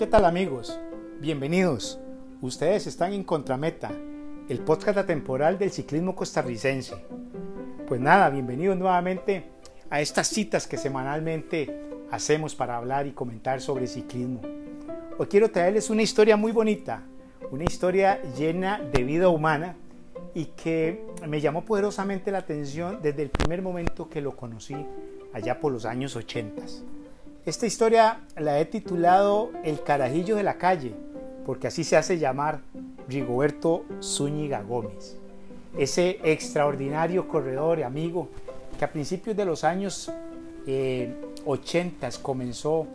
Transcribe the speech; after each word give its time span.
¿Qué 0.00 0.06
tal 0.06 0.24
amigos? 0.24 0.80
Bienvenidos. 1.20 2.00
Ustedes 2.40 2.86
están 2.86 3.12
en 3.12 3.22
Contrameta, 3.22 3.92
el 4.48 4.60
podcast 4.60 4.96
atemporal 4.96 5.58
del 5.58 5.70
ciclismo 5.70 6.16
costarricense. 6.16 7.04
Pues 7.86 8.00
nada, 8.00 8.30
bienvenidos 8.30 8.78
nuevamente 8.78 9.50
a 9.90 10.00
estas 10.00 10.28
citas 10.28 10.66
que 10.66 10.78
semanalmente 10.78 11.82
hacemos 12.10 12.54
para 12.54 12.78
hablar 12.78 13.06
y 13.08 13.12
comentar 13.12 13.60
sobre 13.60 13.86
ciclismo. 13.86 14.40
Hoy 15.18 15.26
quiero 15.26 15.50
traerles 15.50 15.90
una 15.90 16.00
historia 16.00 16.34
muy 16.34 16.52
bonita, 16.52 17.02
una 17.50 17.64
historia 17.64 18.22
llena 18.38 18.80
de 18.80 19.04
vida 19.04 19.28
humana 19.28 19.76
y 20.32 20.46
que 20.46 21.04
me 21.28 21.42
llamó 21.42 21.62
poderosamente 21.66 22.32
la 22.32 22.38
atención 22.38 23.00
desde 23.02 23.20
el 23.24 23.28
primer 23.28 23.60
momento 23.60 24.08
que 24.08 24.22
lo 24.22 24.34
conocí 24.34 24.76
allá 25.34 25.60
por 25.60 25.72
los 25.72 25.84
años 25.84 26.16
80. 26.16 26.62
Esta 27.46 27.66
historia 27.66 28.20
la 28.36 28.60
he 28.60 28.66
titulado 28.66 29.50
El 29.64 29.82
carajillo 29.82 30.36
de 30.36 30.42
la 30.42 30.58
calle, 30.58 30.92
porque 31.46 31.68
así 31.68 31.84
se 31.84 31.96
hace 31.96 32.18
llamar 32.18 32.60
Rigoberto 33.08 33.86
Zúñiga 34.02 34.60
Gómez, 34.60 35.16
ese 35.78 36.20
extraordinario 36.22 37.28
corredor 37.28 37.78
y 37.78 37.82
amigo 37.82 38.28
que 38.78 38.84
a 38.84 38.92
principios 38.92 39.38
de 39.38 39.46
los 39.46 39.64
años 39.64 40.12
80 40.66 40.66
eh, 40.66 42.10
comenzó 42.20 42.86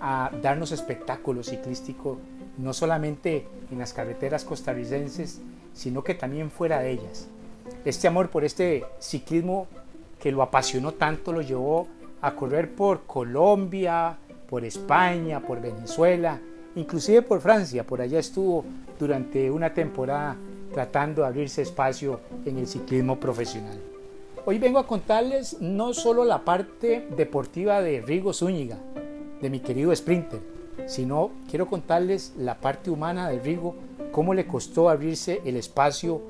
a 0.00 0.30
darnos 0.42 0.70
espectáculos 0.70 1.48
ciclísticos, 1.48 2.18
no 2.56 2.72
solamente 2.72 3.48
en 3.72 3.80
las 3.80 3.92
carreteras 3.92 4.44
costarricenses, 4.44 5.40
sino 5.74 6.04
que 6.04 6.14
también 6.14 6.52
fuera 6.52 6.78
de 6.78 6.92
ellas. 6.92 7.26
Este 7.84 8.06
amor 8.06 8.30
por 8.30 8.44
este 8.44 8.84
ciclismo 9.00 9.66
que 10.20 10.30
lo 10.30 10.42
apasionó 10.42 10.94
tanto 10.94 11.32
lo 11.32 11.42
llevó 11.42 11.88
a 12.20 12.34
correr 12.34 12.74
por 12.74 13.04
Colombia, 13.04 14.18
por 14.48 14.64
España, 14.64 15.40
por 15.40 15.60
Venezuela, 15.60 16.40
inclusive 16.74 17.22
por 17.22 17.40
Francia. 17.40 17.84
Por 17.84 18.00
allá 18.00 18.18
estuvo 18.18 18.64
durante 18.98 19.50
una 19.50 19.72
temporada 19.72 20.36
tratando 20.72 21.22
de 21.22 21.28
abrirse 21.28 21.62
espacio 21.62 22.20
en 22.44 22.58
el 22.58 22.66
ciclismo 22.66 23.18
profesional. 23.18 23.78
Hoy 24.44 24.58
vengo 24.58 24.78
a 24.78 24.86
contarles 24.86 25.60
no 25.60 25.92
solo 25.92 26.24
la 26.24 26.44
parte 26.44 27.06
deportiva 27.16 27.82
de 27.82 28.00
Rigo 28.00 28.32
Zúñiga, 28.32 28.78
de 29.42 29.50
mi 29.50 29.60
querido 29.60 29.94
sprinter, 29.94 30.40
sino 30.86 31.30
quiero 31.50 31.66
contarles 31.66 32.32
la 32.38 32.54
parte 32.54 32.90
humana 32.90 33.28
de 33.28 33.40
Rigo, 33.40 33.74
cómo 34.10 34.34
le 34.34 34.46
costó 34.46 34.88
abrirse 34.88 35.42
el 35.44 35.56
espacio 35.56 36.22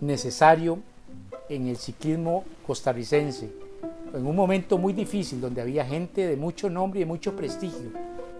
necesario 0.00 0.78
en 1.48 1.66
el 1.66 1.76
ciclismo 1.76 2.44
costarricense, 2.66 3.50
en 4.14 4.26
un 4.26 4.36
momento 4.36 4.78
muy 4.78 4.92
difícil 4.92 5.40
donde 5.40 5.60
había 5.60 5.84
gente 5.84 6.26
de 6.26 6.36
mucho 6.36 6.70
nombre 6.70 7.00
y 7.00 7.04
mucho 7.04 7.36
prestigio 7.36 7.92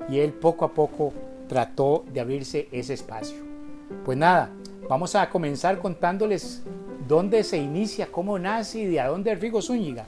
y 0.09 0.19
él 0.21 0.33
poco 0.33 0.65
a 0.65 0.73
poco 0.73 1.13
trató 1.49 2.05
de 2.13 2.21
abrirse 2.21 2.69
ese 2.73 2.95
espacio. 2.95 3.37
Pues 4.05 4.17
nada, 4.17 4.51
vamos 4.89 5.15
a 5.15 5.29
comenzar 5.29 5.79
contándoles 5.81 6.63
dónde 7.07 7.43
se 7.45 7.59
inicia, 7.59 8.11
cómo 8.11 8.39
nace 8.39 8.81
y 8.81 8.87
de 8.87 9.03
dónde 9.03 9.33
es 9.33 9.41
Rigo 9.41 9.63
Zúñiga, 9.63 10.05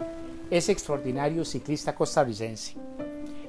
ese 0.50 0.72
extraordinario 0.72 1.44
ciclista 1.44 1.94
costarricense. 1.94 2.74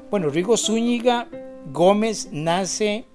Bueno, 0.09 0.30
Rigo 0.30 0.58
Zúñiga 0.58 1.28
Gómez 1.72 2.30
nace 2.31 3.06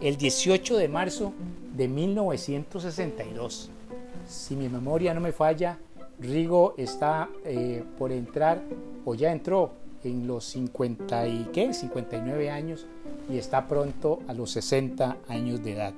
el 0.00 0.16
18 0.16 0.76
de 0.76 0.88
marzo 0.88 1.32
de 1.76 1.88
1962. 1.88 3.70
Si 4.26 4.56
mi 4.56 4.68
memoria 4.68 5.12
no 5.14 5.20
me 5.20 5.32
falla, 5.32 5.78
Rigo 6.20 6.74
está 6.76 7.30
eh, 7.44 7.82
por 7.98 8.12
entrar 8.12 8.62
o 9.06 9.14
ya 9.14 9.32
entró 9.32 9.72
en 10.04 10.26
los 10.26 10.44
50 10.44 11.26
y 11.28 11.48
¿qué? 11.52 11.72
59 11.72 12.50
años 12.50 12.86
y 13.30 13.38
está 13.38 13.66
pronto 13.66 14.20
a 14.28 14.34
los 14.34 14.50
60 14.50 15.16
años 15.28 15.62
de 15.62 15.72
edad. 15.72 15.94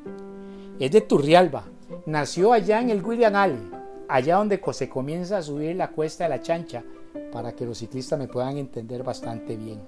Es 0.79 0.93
de 0.93 1.01
Turrialba, 1.01 1.65
nació 2.07 2.53
allá 2.53 2.81
en 2.81 2.91
el 2.91 3.03
Alley, 3.35 3.71
allá 4.09 4.37
donde 4.37 4.61
se 4.73 4.89
comienza 4.89 5.39
a 5.39 5.43
subir 5.43 5.75
la 5.77 5.91
cuesta 5.91 6.25
de 6.25 6.31
la 6.31 6.41
chancha 6.41 6.85
para 7.33 7.53
que 7.53 7.67
los 7.67 7.79
ciclistas 7.79 8.19
me 8.19 8.29
puedan 8.29 8.59
entender 8.59 9.03
bastante 9.03 9.57
bien. 9.57 9.81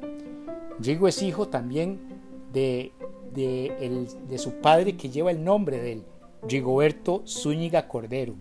Rigo 0.81 1.07
es 1.07 1.23
hijo 1.23 1.49
también 1.49 2.01
de, 2.53 2.93
de, 3.33 4.09
de 4.29 4.39
su 4.39 4.55
padre 4.55 4.97
que 4.97 5.11
lleva 5.11 5.31
el 5.31 5.45
nombre 5.45 5.81
de 5.81 5.93
él, 5.93 6.05
Rigoberto 6.43 7.23
Zúñiga 7.25 7.87
Cordero 7.87 8.35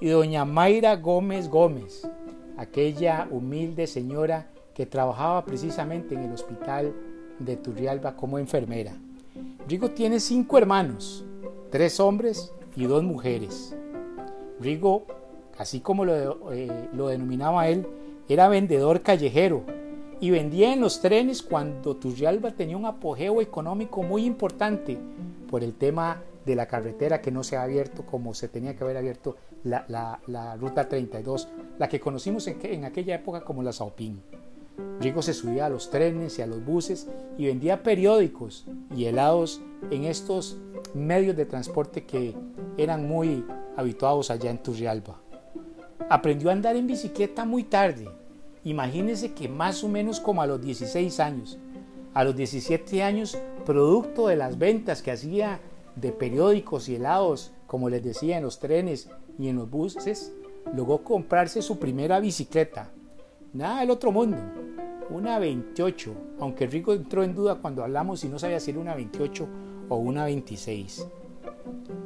y 0.00 0.08
doña 0.08 0.44
Mayra 0.44 0.96
Gómez 0.96 1.48
Gómez, 1.48 2.08
aquella 2.56 3.28
humilde 3.30 3.86
señora 3.86 4.50
que 4.74 4.86
trabajaba 4.86 5.44
precisamente 5.44 6.14
en 6.14 6.24
el 6.24 6.32
hospital 6.32 6.94
de 7.38 7.56
Turrialba 7.56 8.14
como 8.14 8.38
enfermera. 8.38 8.92
Rigo 9.68 9.90
tiene 9.90 10.20
cinco 10.20 10.58
hermanos, 10.58 11.24
tres 11.70 11.98
hombres 11.98 12.52
y 12.76 12.84
dos 12.84 13.02
mujeres. 13.02 13.74
Rigo, 14.60 15.06
así 15.58 15.80
como 15.80 16.04
lo, 16.04 16.52
eh, 16.52 16.88
lo 16.92 17.08
denominaba 17.08 17.68
él, 17.68 17.86
era 18.28 18.48
vendedor 18.48 19.02
callejero 19.02 19.64
y 20.20 20.30
vendía 20.30 20.72
en 20.72 20.80
los 20.80 21.00
trenes 21.00 21.42
cuando 21.42 21.96
Turrialba 21.96 22.50
tenía 22.52 22.76
un 22.76 22.86
apogeo 22.86 23.40
económico 23.40 24.02
muy 24.02 24.24
importante 24.24 24.98
por 25.50 25.62
el 25.62 25.74
tema 25.74 26.22
de 26.46 26.54
la 26.54 26.66
carretera 26.66 27.20
que 27.20 27.32
no 27.32 27.42
se 27.42 27.56
ha 27.56 27.62
abierto 27.64 28.06
como 28.06 28.32
se 28.32 28.48
tenía 28.48 28.76
que 28.76 28.84
haber 28.84 28.96
abierto 28.96 29.36
la, 29.64 30.56
ruta 30.58 30.88
32, 30.88 31.48
la 31.78 31.88
que 31.88 31.98
conocimos 31.98 32.46
en, 32.46 32.58
en 32.62 32.84
aquella 32.84 33.16
época 33.16 33.42
como 33.42 33.64
la 33.64 33.72
Saupín. 33.72 34.22
Rigo 35.00 35.22
se 35.22 35.34
subía 35.34 35.66
a 35.66 35.68
los 35.68 35.90
trenes 35.90 36.38
y 36.38 36.42
a 36.42 36.46
los 36.46 36.64
buses 36.64 37.08
y 37.36 37.46
vendía 37.46 37.82
periódicos 37.82 38.64
y 38.94 39.06
helados 39.06 39.60
en 39.90 40.04
estos 40.04 40.56
medios 40.94 41.36
de 41.36 41.46
transporte 41.46 42.04
que 42.04 42.34
eran 42.76 43.08
muy 43.08 43.44
habituados 43.76 44.30
allá 44.30 44.50
en 44.50 44.58
Turrialba. 44.58 45.20
Aprendió 46.08 46.50
a 46.50 46.52
andar 46.52 46.76
en 46.76 46.86
bicicleta 46.86 47.44
muy 47.44 47.64
tarde. 47.64 48.08
Imagínense 48.62 49.32
que 49.32 49.48
más 49.48 49.82
o 49.82 49.88
menos 49.88 50.20
como 50.20 50.42
a 50.42 50.46
los 50.46 50.62
16 50.62 51.18
años. 51.20 51.58
A 52.14 52.22
los 52.24 52.36
17 52.36 53.02
años, 53.02 53.36
producto 53.64 54.28
de 54.28 54.36
las 54.36 54.58
ventas 54.58 55.02
que 55.02 55.10
hacía 55.10 55.60
de 55.96 56.12
periódicos 56.12 56.88
y 56.88 56.96
helados, 56.96 57.52
como 57.66 57.88
les 57.88 58.04
decía, 58.04 58.36
en 58.36 58.44
los 58.44 58.58
trenes 58.58 59.10
y 59.38 59.48
en 59.48 59.56
los 59.56 59.68
buses, 59.68 60.32
logró 60.74 61.02
comprarse 61.02 61.62
su 61.62 61.78
primera 61.78 62.20
bicicleta. 62.20 62.90
Nada 63.52 63.80
del 63.80 63.90
otro 63.90 64.12
mundo, 64.12 64.36
una 65.10 65.38
28, 65.38 66.14
aunque 66.40 66.66
Rico 66.66 66.92
entró 66.92 67.22
en 67.22 67.34
duda 67.34 67.56
cuando 67.56 67.82
hablamos 67.82 68.20
si 68.20 68.28
no 68.28 68.38
sabía 68.38 68.60
si 68.60 68.70
era 68.70 68.80
una 68.80 68.94
28 68.94 69.48
o 69.88 69.96
una 69.96 70.24
26. 70.24 71.06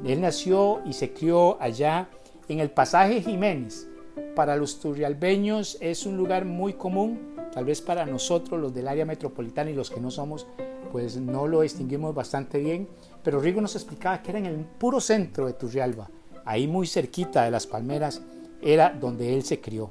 Él 0.05 0.21
nació 0.21 0.81
y 0.87 0.93
se 0.93 1.13
crió 1.13 1.61
allá 1.61 2.09
en 2.49 2.61
el 2.61 2.71
pasaje 2.71 3.23
Jiménez. 3.23 3.89
Para 4.35 4.57
los 4.57 4.81
turrialbeños 4.81 5.79
es 5.81 6.07
un 6.07 6.17
lugar 6.17 6.45
muy 6.45 6.75
común, 6.75 7.30
tal 7.53 7.65
vez 7.65 7.81
para 7.81 8.07
nosotros 8.07 8.61
los 8.61 8.75
del 8.75 8.89
área 8.89 9.05
metropolitana 9.05 9.71
y 9.71 9.75
los 9.75 9.91
que 9.91 10.01
no 10.01 10.11
somos, 10.11 10.47
pues 10.93 11.17
no 11.17 11.47
lo 11.47 11.61
distinguimos 11.61 12.15
bastante 12.15 12.59
bien, 12.59 12.89
pero 13.23 13.41
Rigo 13.41 13.61
nos 13.61 13.77
explicaba 13.77 14.23
que 14.23 14.31
era 14.31 14.39
en 14.39 14.47
el 14.47 14.65
puro 14.65 15.01
centro 15.01 15.47
de 15.47 15.53
Turrialba, 15.53 16.11
ahí 16.45 16.67
muy 16.67 16.87
cerquita 16.87 17.45
de 17.45 17.51
las 17.51 17.67
palmeras, 17.67 18.23
era 18.63 18.91
donde 18.91 19.35
él 19.35 19.45
se 19.45 19.61
crió. 19.61 19.91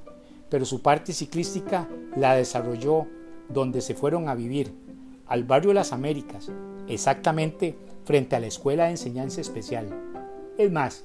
Pero 0.50 0.66
su 0.66 0.82
parte 0.82 1.14
ciclística 1.14 1.88
la 2.16 2.36
desarrolló 2.36 3.08
donde 3.50 3.82
se 3.82 3.96
fueron 3.96 4.30
a 4.30 4.36
vivir, 4.36 4.74
al 5.28 5.44
barrio 5.44 5.74
Las 5.74 5.94
Américas, 5.94 6.52
exactamente 6.88 7.76
frente 8.04 8.36
a 8.36 8.40
la 8.40 8.48
Escuela 8.48 8.86
de 8.86 8.92
Enseñanza 8.92 9.42
Especial. 9.42 9.88
Es 10.58 10.72
más, 10.72 11.04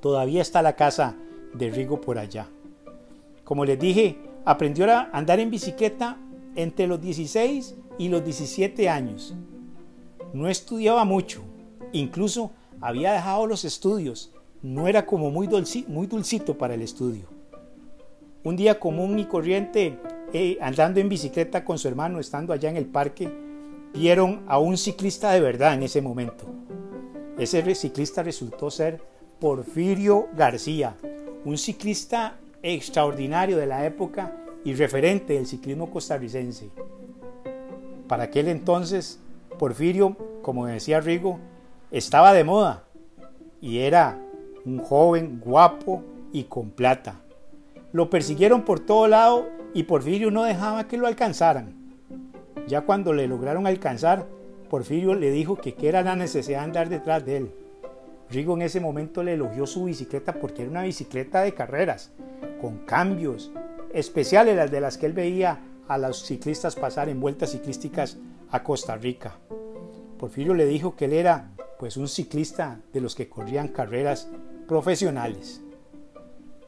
todavía 0.00 0.42
está 0.42 0.62
la 0.62 0.76
casa 0.76 1.14
de 1.52 1.70
Rigo 1.70 2.00
por 2.00 2.18
allá. 2.18 2.48
Como 3.44 3.64
les 3.66 3.78
dije, 3.78 4.16
aprendió 4.44 4.90
a 4.92 5.08
andar 5.12 5.40
en 5.40 5.50
bicicleta 5.50 6.18
entre 6.56 6.86
los 6.86 7.00
16 7.00 7.74
y 7.98 8.08
los 8.08 8.24
17 8.24 8.88
años. 8.88 9.34
No 10.32 10.48
estudiaba 10.48 11.04
mucho, 11.04 11.42
incluso 11.92 12.52
había 12.80 13.12
dejado 13.12 13.46
los 13.46 13.64
estudios, 13.64 14.32
no 14.62 14.88
era 14.88 15.06
como 15.06 15.30
muy, 15.30 15.46
dulcito 15.46 16.58
para 16.58 16.74
el 16.74 16.82
estudio. 16.82 17.28
Un 18.42 18.56
día 18.56 18.78
común 18.78 19.18
y 19.18 19.24
corriente, 19.26 19.98
eh, 20.32 20.58
andando 20.60 21.00
en 21.00 21.08
bicicleta 21.08 21.64
con 21.64 21.78
su 21.78 21.88
hermano, 21.88 22.18
estando 22.18 22.52
allá 22.52 22.68
en 22.68 22.76
el 22.76 22.86
parque, 22.86 23.30
vieron 23.94 24.42
a 24.48 24.58
un 24.58 24.76
ciclista 24.76 25.32
de 25.32 25.40
verdad 25.40 25.74
en 25.74 25.84
ese 25.84 26.02
momento. 26.02 26.44
Ese 27.38 27.74
ciclista 27.74 28.22
resultó 28.22 28.70
ser 28.70 29.00
Porfirio 29.40 30.28
García, 30.36 30.96
un 31.44 31.58
ciclista 31.58 32.38
extraordinario 32.64 33.58
de 33.58 33.66
la 33.66 33.84
época 33.84 34.32
y 34.64 34.74
referente 34.74 35.34
del 35.34 35.46
ciclismo 35.46 35.90
costarricense. 35.90 36.70
Para 38.08 38.24
aquel 38.24 38.48
entonces, 38.48 39.20
Porfirio, 39.58 40.16
como 40.42 40.66
decía 40.66 41.00
Rigo, 41.00 41.38
estaba 41.90 42.32
de 42.32 42.42
moda 42.42 42.84
y 43.60 43.80
era 43.80 44.18
un 44.64 44.78
joven 44.78 45.40
guapo 45.44 46.02
y 46.32 46.44
con 46.44 46.70
plata. 46.70 47.20
Lo 47.92 48.08
persiguieron 48.08 48.62
por 48.62 48.80
todo 48.80 49.08
lado 49.08 49.46
y 49.74 49.82
Porfirio 49.84 50.30
no 50.30 50.44
dejaba 50.44 50.88
que 50.88 50.96
lo 50.96 51.06
alcanzaran. 51.06 51.74
Ya 52.66 52.80
cuando 52.80 53.12
le 53.12 53.28
lograron 53.28 53.66
alcanzar, 53.66 54.26
Porfirio 54.70 55.14
le 55.14 55.30
dijo 55.30 55.56
que 55.56 55.74
qué 55.74 55.88
era 55.88 56.02
la 56.02 56.16
necesidad 56.16 56.60
de 56.60 56.64
andar 56.64 56.88
detrás 56.88 57.24
de 57.24 57.36
él. 57.36 57.54
Rigo 58.34 58.54
en 58.54 58.62
ese 58.62 58.80
momento 58.80 59.22
le 59.22 59.34
elogió 59.34 59.64
su 59.64 59.84
bicicleta 59.84 60.32
porque 60.34 60.62
era 60.62 60.70
una 60.70 60.82
bicicleta 60.82 61.42
de 61.42 61.54
carreras, 61.54 62.10
con 62.60 62.78
cambios 62.78 63.52
especiales 63.92 64.56
las 64.56 64.72
de 64.72 64.80
las 64.80 64.98
que 64.98 65.06
él 65.06 65.12
veía 65.12 65.60
a 65.86 65.98
los 65.98 66.24
ciclistas 66.24 66.74
pasar 66.74 67.08
en 67.08 67.20
vueltas 67.20 67.52
ciclísticas 67.52 68.18
a 68.50 68.64
Costa 68.64 68.96
Rica. 68.96 69.38
Porfirio 70.18 70.52
le 70.54 70.66
dijo 70.66 70.96
que 70.96 71.04
él 71.04 71.12
era 71.12 71.52
pues 71.78 71.96
un 71.96 72.08
ciclista 72.08 72.80
de 72.92 73.00
los 73.00 73.14
que 73.14 73.28
corrían 73.28 73.68
carreras 73.68 74.28
profesionales. 74.66 75.62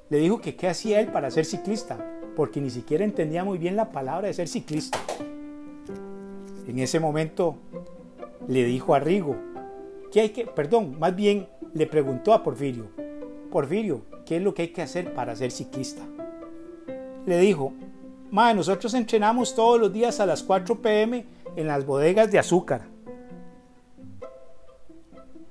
Le 0.08 0.18
dijo 0.18 0.40
que 0.40 0.54
qué 0.54 0.68
hacía 0.68 1.00
él 1.00 1.08
para 1.08 1.32
ser 1.32 1.44
ciclista, 1.44 1.98
porque 2.36 2.60
ni 2.60 2.70
siquiera 2.70 3.04
entendía 3.04 3.42
muy 3.42 3.58
bien 3.58 3.74
la 3.74 3.90
palabra 3.90 4.28
de 4.28 4.34
ser 4.34 4.46
ciclista. 4.46 5.00
En 6.68 6.78
ese 6.78 7.00
momento 7.00 7.56
le 8.46 8.62
dijo 8.62 8.94
a 8.94 9.00
Rigo, 9.00 9.34
¿qué 10.12 10.20
hay 10.20 10.28
que, 10.30 10.46
perdón, 10.46 10.96
más 11.00 11.16
bien 11.16 11.48
le 11.76 11.86
preguntó 11.86 12.32
a 12.32 12.42
Porfirio, 12.42 12.86
Porfirio, 13.52 14.00
¿qué 14.24 14.38
es 14.38 14.42
lo 14.42 14.54
que 14.54 14.62
hay 14.62 14.68
que 14.68 14.80
hacer 14.80 15.12
para 15.12 15.36
ser 15.36 15.50
ciclista? 15.50 16.02
Le 17.26 17.38
dijo, 17.38 17.74
Mae, 18.30 18.54
nosotros 18.54 18.94
entrenamos 18.94 19.54
todos 19.54 19.78
los 19.78 19.92
días 19.92 20.18
a 20.18 20.26
las 20.26 20.42
4 20.42 20.80
pm 20.80 21.26
en 21.54 21.66
las 21.66 21.84
bodegas 21.84 22.32
de 22.32 22.38
azúcar. 22.38 22.82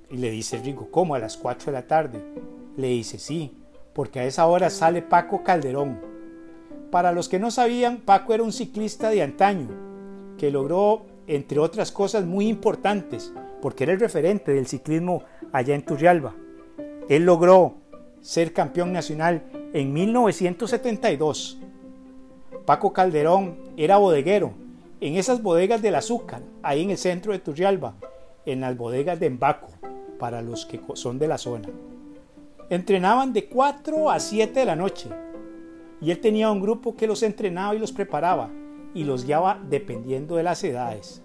Y 0.09 0.17
le 0.17 0.31
dice 0.31 0.57
Rigo, 0.57 0.89
¿cómo 0.89 1.13
a 1.13 1.19
las 1.19 1.37
4 1.37 1.67
de 1.67 1.71
la 1.71 1.85
tarde? 1.85 2.19
Le 2.75 2.87
dice, 2.87 3.19
sí, 3.19 3.55
porque 3.93 4.19
a 4.19 4.25
esa 4.25 4.47
hora 4.47 4.71
sale 4.71 5.03
Paco 5.03 5.43
Calderón. 5.43 6.01
Para 6.89 7.11
los 7.11 7.29
que 7.29 7.37
no 7.37 7.51
sabían, 7.51 7.97
Paco 7.97 8.33
era 8.33 8.41
un 8.41 8.51
ciclista 8.51 9.11
de 9.11 9.21
antaño, 9.21 9.67
que 10.39 10.49
logró, 10.49 11.05
entre 11.27 11.59
otras 11.59 11.91
cosas 11.91 12.25
muy 12.25 12.47
importantes, 12.47 13.33
porque 13.61 13.83
era 13.83 13.93
el 13.93 13.99
referente 13.99 14.53
del 14.53 14.67
ciclismo 14.67 15.23
allá 15.51 15.75
en 15.75 15.85
Turrialba. 15.85 16.35
Él 17.09 17.25
logró 17.25 17.75
ser 18.21 18.53
campeón 18.53 18.91
nacional 18.91 19.43
en 19.73 19.93
1972. 19.93 21.59
Paco 22.65 22.93
Calderón 22.93 23.57
era 23.77 23.97
bodeguero 23.97 24.53
en 25.01 25.15
esas 25.15 25.41
bodegas 25.41 25.81
del 25.81 25.95
azúcar, 25.95 26.41
ahí 26.63 26.83
en 26.83 26.91
el 26.91 26.97
centro 26.97 27.31
de 27.31 27.39
Turrialba, 27.39 27.95
en 28.45 28.61
las 28.61 28.75
bodegas 28.77 29.19
de 29.19 29.27
Embaco, 29.27 29.67
para 30.17 30.41
los 30.41 30.65
que 30.65 30.79
son 30.93 31.19
de 31.19 31.27
la 31.27 31.37
zona. 31.37 31.69
Entrenaban 32.69 33.33
de 33.33 33.45
4 33.45 34.09
a 34.09 34.19
7 34.19 34.59
de 34.59 34.65
la 34.65 34.75
noche 34.75 35.09
y 36.01 36.11
él 36.11 36.19
tenía 36.19 36.49
un 36.49 36.61
grupo 36.61 36.95
que 36.95 37.07
los 37.07 37.21
entrenaba 37.21 37.75
y 37.75 37.79
los 37.79 37.91
preparaba 37.91 38.49
y 38.95 39.03
los 39.03 39.25
guiaba 39.25 39.61
dependiendo 39.69 40.37
de 40.37 40.43
las 40.43 40.63
edades. 40.63 41.21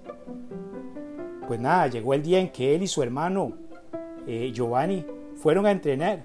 Pues 1.48 1.58
nada, 1.58 1.86
llegó 1.86 2.12
el 2.12 2.22
día 2.22 2.38
en 2.38 2.50
que 2.50 2.74
él 2.74 2.82
y 2.82 2.86
su 2.86 3.02
hermano 3.02 3.52
eh, 4.26 4.50
Giovanni 4.52 5.06
fueron 5.36 5.64
a 5.64 5.70
entrenar 5.70 6.24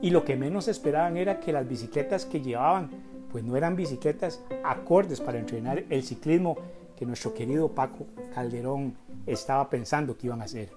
y 0.00 0.10
lo 0.10 0.24
que 0.24 0.36
menos 0.36 0.68
esperaban 0.68 1.16
era 1.16 1.40
que 1.40 1.52
las 1.52 1.68
bicicletas 1.68 2.24
que 2.24 2.40
llevaban 2.40 2.90
pues 3.30 3.44
no 3.44 3.56
eran 3.56 3.76
bicicletas 3.76 4.42
acordes 4.64 5.20
para 5.20 5.38
entrenar 5.38 5.84
el 5.90 6.02
ciclismo 6.04 6.56
que 6.96 7.04
nuestro 7.04 7.34
querido 7.34 7.68
Paco 7.68 8.06
Calderón 8.32 8.94
estaba 9.26 9.68
pensando 9.68 10.16
que 10.16 10.28
iban 10.28 10.40
a 10.40 10.44
hacer. 10.44 10.70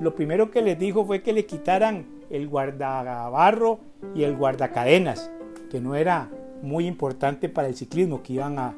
Lo 0.00 0.14
primero 0.14 0.50
que 0.50 0.62
les 0.62 0.78
dijo 0.78 1.04
fue 1.04 1.22
que 1.22 1.32
le 1.32 1.46
quitaran 1.46 2.06
el 2.30 2.48
guardabarro 2.48 3.78
y 4.14 4.24
el 4.24 4.36
guardacadenas, 4.36 5.30
que 5.70 5.80
no 5.80 5.94
era 5.94 6.28
muy 6.62 6.86
importante 6.86 7.48
para 7.48 7.68
el 7.68 7.76
ciclismo 7.76 8.22
que 8.22 8.34
iban 8.34 8.58
a, 8.58 8.74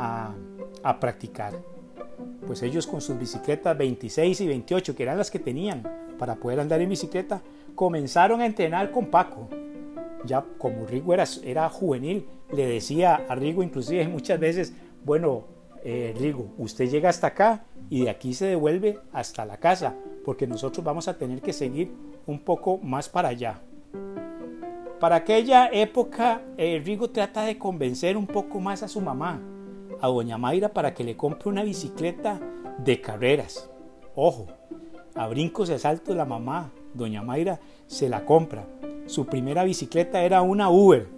a, 0.00 1.00
practicar. 1.00 1.54
Pues 2.46 2.62
ellos 2.62 2.86
con 2.86 3.00
sus 3.00 3.18
bicicletas 3.18 3.76
26 3.76 4.40
y 4.40 4.46
28, 4.46 4.96
que 4.96 5.02
eran 5.02 5.18
las 5.18 5.30
que 5.30 5.38
tenían 5.38 5.82
para 6.18 6.36
poder 6.36 6.60
andar 6.60 6.80
en 6.80 6.88
bicicleta, 6.88 7.42
comenzaron 7.74 8.40
a 8.40 8.46
entrenar 8.46 8.90
con 8.90 9.06
Paco. 9.06 9.48
Ya 10.24 10.44
como 10.58 10.86
Rigo 10.86 11.14
era, 11.14 11.68
juvenil, 11.68 12.26
le 12.52 12.66
decía 12.66 13.26
a 13.28 13.34
Rigo 13.34 13.62
inclusive 13.62 14.06
muchas 14.08 14.38
veces, 14.38 14.72
bueno, 15.04 15.44
eh, 15.82 16.14
Rigo, 16.18 16.52
usted 16.58 16.90
llega 16.90 17.08
hasta 17.08 17.28
acá 17.28 17.64
y 17.88 18.04
de 18.04 18.10
aquí 18.10 18.34
se 18.34 18.46
devuelve 18.46 18.98
hasta 19.12 19.46
la 19.46 19.56
casa, 19.56 19.94
porque 20.24 20.46
nosotros 20.46 20.84
vamos 20.84 21.08
a 21.08 21.16
tener 21.16 21.40
que 21.40 21.52
seguir 21.52 21.92
un 22.26 22.40
poco 22.40 22.78
más 22.78 23.08
para 23.08 23.28
allá. 23.28 23.60
Para 24.98 25.16
aquella 25.16 25.68
época, 25.72 26.42
eh, 26.58 26.82
Rigo 26.84 27.08
trata 27.08 27.44
de 27.44 27.56
convencer 27.56 28.18
un 28.18 28.26
poco 28.26 28.60
más 28.60 28.82
a 28.82 28.88
su 28.88 29.00
mamá, 29.00 29.40
a 30.00 30.08
doña 30.08 30.38
Mayra, 30.38 30.70
para 30.70 30.94
que 30.94 31.04
le 31.04 31.16
compre 31.16 31.48
una 31.48 31.62
bicicleta 31.62 32.40
de 32.78 33.00
carreras. 33.00 33.70
Ojo, 34.14 34.46
a 35.14 35.26
brincos 35.28 35.70
y 35.70 35.78
saltos 35.78 36.16
la 36.16 36.24
mamá, 36.24 36.70
doña 36.94 37.22
Mayra, 37.22 37.60
se 37.86 38.08
la 38.08 38.24
compra. 38.24 38.66
Su 39.06 39.26
primera 39.26 39.64
bicicleta 39.64 40.22
era 40.22 40.42
una 40.42 40.70
Uber. 40.70 41.08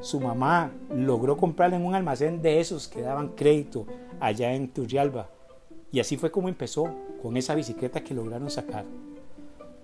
Su 0.00 0.20
mamá 0.20 0.72
logró 0.94 1.36
comprarla 1.36 1.76
en 1.76 1.86
un 1.86 1.94
almacén 1.94 2.42
de 2.42 2.60
esos 2.60 2.88
que 2.88 3.02
daban 3.02 3.28
crédito 3.28 3.86
allá 4.18 4.52
en 4.52 4.68
Turrialba. 4.68 5.28
Y 5.92 6.00
así 6.00 6.16
fue 6.16 6.30
como 6.30 6.48
empezó 6.48 6.88
con 7.22 7.36
esa 7.36 7.54
bicicleta 7.54 8.02
que 8.02 8.14
lograron 8.14 8.50
sacar. 8.50 8.84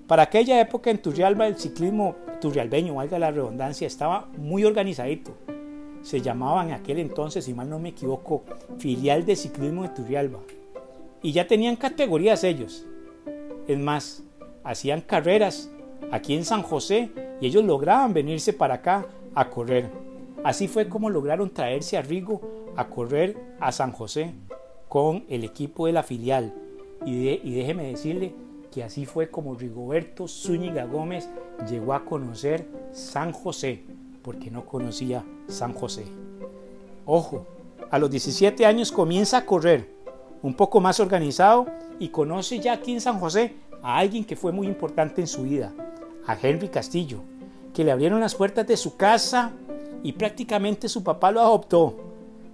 Para 0.09 0.23
aquella 0.25 0.61
época 0.61 0.91
en 0.91 1.03
Turrialba 1.03 1.47
el 1.47 1.57
ciclismo 1.57 2.17
turrialbeño, 2.41 2.95
valga 2.95 3.19
la 3.19 3.31
redundancia, 3.31 3.87
estaba 3.87 4.27
muy 4.39 4.65
organizadito. 4.65 5.37
Se 6.03 6.21
llamaban 6.21 6.69
en 6.69 6.75
aquel 6.75 6.99
entonces, 6.99 7.45
si 7.45 7.55
mal 7.55 7.69
no 7.69 7.79
me 7.79 7.91
equivoco, 7.91 8.45
filial 8.79 9.25
de 9.27 9.37
ciclismo 9.37 9.83
de 9.83 9.91
Turrialba. 9.91 10.41
Y 11.23 11.33
ya 11.33 11.47
tenían 11.47 11.77
categorías 11.77 12.45
ellos. 12.45 12.87
Es 13.67 13.79
más, 13.79 14.23
hacían 14.65 15.01
carreras 15.01 15.71
aquí 16.11 16.35
en 16.35 16.45
San 16.45 16.63
José 16.63 17.11
y 17.41 17.47
ellos 17.47 17.65
lograban 17.65 18.15
venirse 18.15 18.53
para 18.53 18.75
acá 18.75 19.07
a 19.35 19.51
correr. 19.51 19.91
Así 20.45 20.69
fue 20.69 20.89
como 20.89 21.11
lograron 21.11 21.51
traerse 21.51 21.97
a 21.97 22.03
Rigo 22.03 22.41
a 22.77 22.89
correr 22.89 23.37
a 23.61 23.73
San 23.73 23.93
José 23.93 24.35
con 24.89 25.25
el 25.29 25.45
equipo 25.45 25.87
de 25.87 25.93
la 25.93 26.03
filial. 26.03 26.55
Y, 27.05 27.29
y 27.29 27.55
déjeme 27.55 27.89
decirle 27.89 28.35
que 28.73 28.85
así 28.85 29.07
fue 29.07 29.31
como 29.31 29.55
Rigoberto 29.55 30.29
Zúñiga 30.29 30.85
Gómez 30.85 31.29
llegó 31.69 31.95
a 31.95 32.05
conocer 32.05 32.67
San 32.93 33.33
José, 33.33 33.83
porque 34.29 34.51
no 34.51 34.67
conocía 34.67 35.25
San 35.47 35.73
José. 35.73 36.05
Ojo, 37.07 37.47
a 37.91 37.99
los 37.99 38.11
17 38.11 38.67
años 38.67 38.93
comienza 38.93 39.39
a 39.39 39.47
correr, 39.47 39.89
un 40.43 40.53
poco 40.53 40.83
más 40.83 41.01
organizado, 41.01 41.67
y 41.99 42.11
conoce 42.11 42.59
ya 42.59 42.75
aquí 42.75 42.93
en 42.93 43.01
San 43.01 43.19
José 43.19 43.55
a 43.83 43.97
alguien 43.97 44.27
que 44.27 44.37
fue 44.37 44.53
muy 44.53 44.67
importante 44.67 45.23
en 45.23 45.29
su 45.29 45.45
vida, 45.45 45.73
a 46.27 46.37
Henry 46.39 46.69
Castillo, 46.69 47.23
que 47.73 47.85
le 47.85 47.91
abrieron 47.91 48.21
las 48.21 48.35
puertas 48.35 48.67
de 48.67 48.77
su 48.77 48.99
casa 48.99 49.53
y 50.03 50.13
prácticamente 50.13 50.91
su 50.91 51.03
papá 51.03 51.31
lo 51.31 51.41
adoptó. 51.41 51.97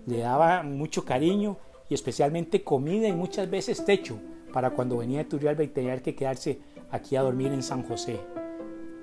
Le 0.06 0.18
daba 0.18 0.62
mucho 0.62 1.04
cariño 1.04 1.56
y 1.88 1.94
especialmente 1.94 2.62
comida 2.62 3.08
y 3.08 3.12
muchas 3.12 3.50
veces 3.50 3.84
techo 3.84 4.20
para 4.52 4.70
cuando 4.70 4.98
venía 4.98 5.18
de 5.18 5.24
Turrialba 5.24 5.64
y 5.64 5.68
tenía 5.68 6.00
que 6.00 6.14
quedarse 6.14 6.60
aquí 6.92 7.16
a 7.16 7.22
dormir 7.22 7.50
en 7.50 7.64
San 7.64 7.82
José. 7.82 8.20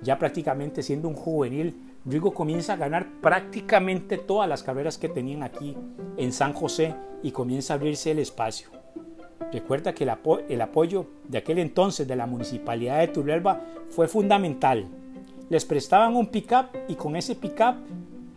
Ya 0.02 0.18
prácticamente 0.18 0.82
siendo 0.82 1.10
un 1.10 1.16
juvenil, 1.16 1.91
Rigo 2.06 2.34
comienza 2.34 2.74
a 2.74 2.78
ganar 2.78 3.08
prácticamente 3.22 4.18
todas 4.18 4.50
las 4.50 4.64
carreras 4.64 4.98
que 4.98 5.10
tenían 5.10 5.44
aquí 5.44 5.78
en 6.18 6.32
San 6.32 6.54
José 6.54 6.96
y 7.22 7.32
comienza 7.32 7.74
a 7.74 7.78
abrirse 7.78 8.12
el 8.12 8.20
espacio. 8.20 8.70
Recuerda 9.52 9.94
que 9.94 10.04
el, 10.04 10.62
apoyo 10.62 11.06
de 11.28 11.38
aquel 11.38 11.60
entonces 11.60 12.08
de 12.08 12.16
la 12.16 12.26
municipalidad 12.26 13.00
de 13.00 13.10
Turrialba 13.10 13.62
fue 13.90 14.08
fundamental. 14.08 14.88
Les 15.50 15.66
prestaban 15.66 16.16
un 16.16 16.28
pick-up 16.28 16.68
y 16.88 16.96
con 16.96 17.16
ese 17.16 17.36
pick-up 17.36 17.76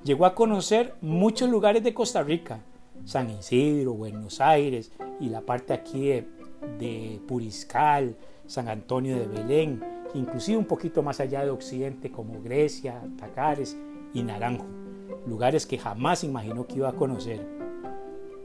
llegó 0.02 0.26
a 0.26 0.34
conocer 0.34 0.94
muchos 1.00 1.48
lugares 1.48 1.82
de 1.84 1.94
Costa 1.94 2.22
Rica, 2.22 2.60
San 3.04 3.30
Isidro, 3.30 3.94
Buenos 3.94 4.40
Aires 4.40 4.92
y 5.20 5.28
la 5.28 5.40
parte 5.40 5.72
aquí 5.72 6.10
de 6.78 7.20
Puriscal, 7.28 8.16
San 8.46 8.68
Antonio 8.68 9.16
de 9.16 9.26
Belén, 9.26 9.93
inclusive 10.14 10.58
un 10.58 10.64
poquito 10.64 11.02
más 11.02 11.20
allá 11.20 11.44
de 11.44 11.50
Occidente 11.50 12.10
como 12.10 12.40
Grecia, 12.42 13.02
Tacares 13.18 13.76
y 14.12 14.22
Naranjo, 14.22 14.66
lugares 15.26 15.66
que 15.66 15.78
jamás 15.78 16.24
imaginó 16.24 16.66
que 16.66 16.76
iba 16.76 16.88
a 16.88 16.94
conocer. 16.94 17.46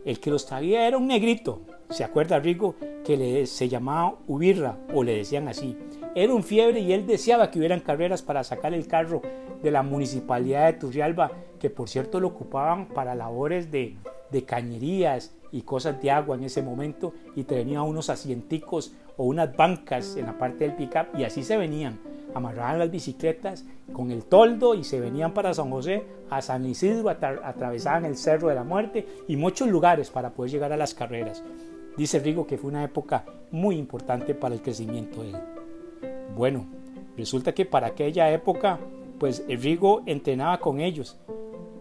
El 0.05 0.19
que 0.19 0.31
los 0.31 0.45
traía 0.45 0.87
era 0.87 0.97
un 0.97 1.07
negrito, 1.07 1.61
¿se 1.89 2.03
acuerda 2.03 2.39
Rigo? 2.39 2.75
Que 3.03 3.45
se 3.45 3.69
llamaba 3.69 4.17
Ubirra 4.27 4.77
o 4.93 5.03
le 5.03 5.17
decían 5.17 5.47
así. 5.47 5.77
Era 6.15 6.33
un 6.33 6.43
fiebre 6.43 6.79
y 6.79 6.93
él 6.93 7.05
deseaba 7.05 7.51
que 7.51 7.59
hubieran 7.59 7.81
carreras 7.81 8.21
para 8.21 8.43
sacar 8.43 8.73
el 8.73 8.87
carro 8.87 9.21
de 9.61 9.71
la 9.71 9.83
municipalidad 9.83 10.65
de 10.67 10.79
Turrialba, 10.79 11.31
que 11.59 11.69
por 11.69 11.89
cierto 11.89 12.19
lo 12.19 12.29
ocupaban 12.29 12.87
para 12.87 13.13
labores 13.13 13.71
de, 13.71 13.97
de 14.31 14.43
cañerías 14.43 15.33
y 15.51 15.61
cosas 15.61 16.01
de 16.01 16.11
agua 16.11 16.35
en 16.35 16.43
ese 16.43 16.61
momento 16.61 17.13
y 17.35 17.43
tenía 17.43 17.81
unos 17.81 18.09
asienticos 18.09 18.93
o 19.17 19.25
unas 19.25 19.55
bancas 19.55 20.15
en 20.15 20.25
la 20.25 20.37
parte 20.37 20.65
del 20.65 20.75
pickup 20.75 21.17
y 21.17 21.23
así 21.23 21.43
se 21.43 21.57
venían. 21.57 21.99
Amarraban 22.33 22.79
las 22.79 22.91
bicicletas 22.91 23.65
con 23.91 24.11
el 24.11 24.23
toldo 24.23 24.75
y 24.75 24.83
se 24.83 24.99
venían 24.99 25.33
para 25.33 25.53
San 25.53 25.69
José, 25.71 26.03
a 26.29 26.41
San 26.41 26.65
Isidro, 26.65 27.09
atravesaban 27.09 28.05
el 28.05 28.15
Cerro 28.15 28.49
de 28.49 28.55
la 28.55 28.63
Muerte 28.63 29.07
y 29.27 29.35
muchos 29.35 29.67
lugares 29.67 30.09
para 30.09 30.31
poder 30.31 30.51
llegar 30.51 30.71
a 30.71 30.77
las 30.77 30.93
carreras. 30.93 31.43
Dice 31.97 32.19
Rigo 32.19 32.45
que 32.45 32.57
fue 32.57 32.69
una 32.69 32.83
época 32.83 33.25
muy 33.51 33.77
importante 33.77 34.35
para 34.35 34.55
el 34.55 34.61
crecimiento 34.61 35.23
de 35.23 35.31
él. 35.31 35.37
Bueno, 36.35 36.67
resulta 37.17 37.53
que 37.53 37.65
para 37.65 37.87
aquella 37.87 38.31
época, 38.31 38.79
pues 39.19 39.43
Rigo 39.47 40.03
entrenaba 40.05 40.59
con 40.59 40.79
ellos. 40.79 41.17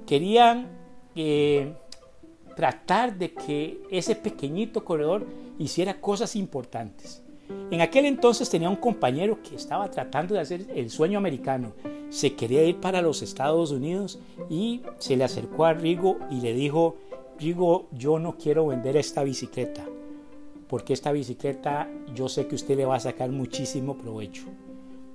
Querían 0.07 0.67
eh, 1.14 1.75
tratar 2.59 3.17
de 3.17 3.33
que 3.33 3.81
ese 3.88 4.17
pequeñito 4.17 4.85
corredor 4.85 5.25
hiciera 5.61 6.00
cosas 6.00 6.35
importantes. 6.35 7.23
En 7.71 7.81
aquel 7.81 8.05
entonces 8.05 8.50
tenía 8.50 8.69
un 8.69 8.75
compañero 8.75 9.41
que 9.45 9.55
estaba 9.55 9.88
tratando 9.88 10.35
de 10.35 10.41
hacer 10.41 10.67
el 10.75 10.91
sueño 10.91 11.19
americano. 11.19 11.75
Se 12.09 12.35
quería 12.35 12.65
ir 12.65 12.81
para 12.81 13.00
los 13.00 13.23
Estados 13.23 13.71
Unidos 13.71 14.19
y 14.50 14.83
se 14.99 15.17
le 15.17 15.23
acercó 15.23 15.67
a 15.67 15.73
Rigo 15.73 16.19
y 16.33 16.41
le 16.41 16.53
dijo, 16.53 16.97
Rigo, 17.38 17.87
yo 17.93 18.19
no 18.19 18.37
quiero 18.37 18.67
vender 18.67 18.97
esta 18.97 19.23
bicicleta, 19.23 19.87
porque 20.67 20.95
esta 20.95 21.12
bicicleta 21.12 21.88
yo 22.12 22.29
sé 22.29 22.49
que 22.49 22.57
usted 22.57 22.77
le 22.77 22.87
va 22.87 22.97
a 22.97 23.00
sacar 23.00 23.31
muchísimo 23.31 23.97
provecho. 23.97 24.47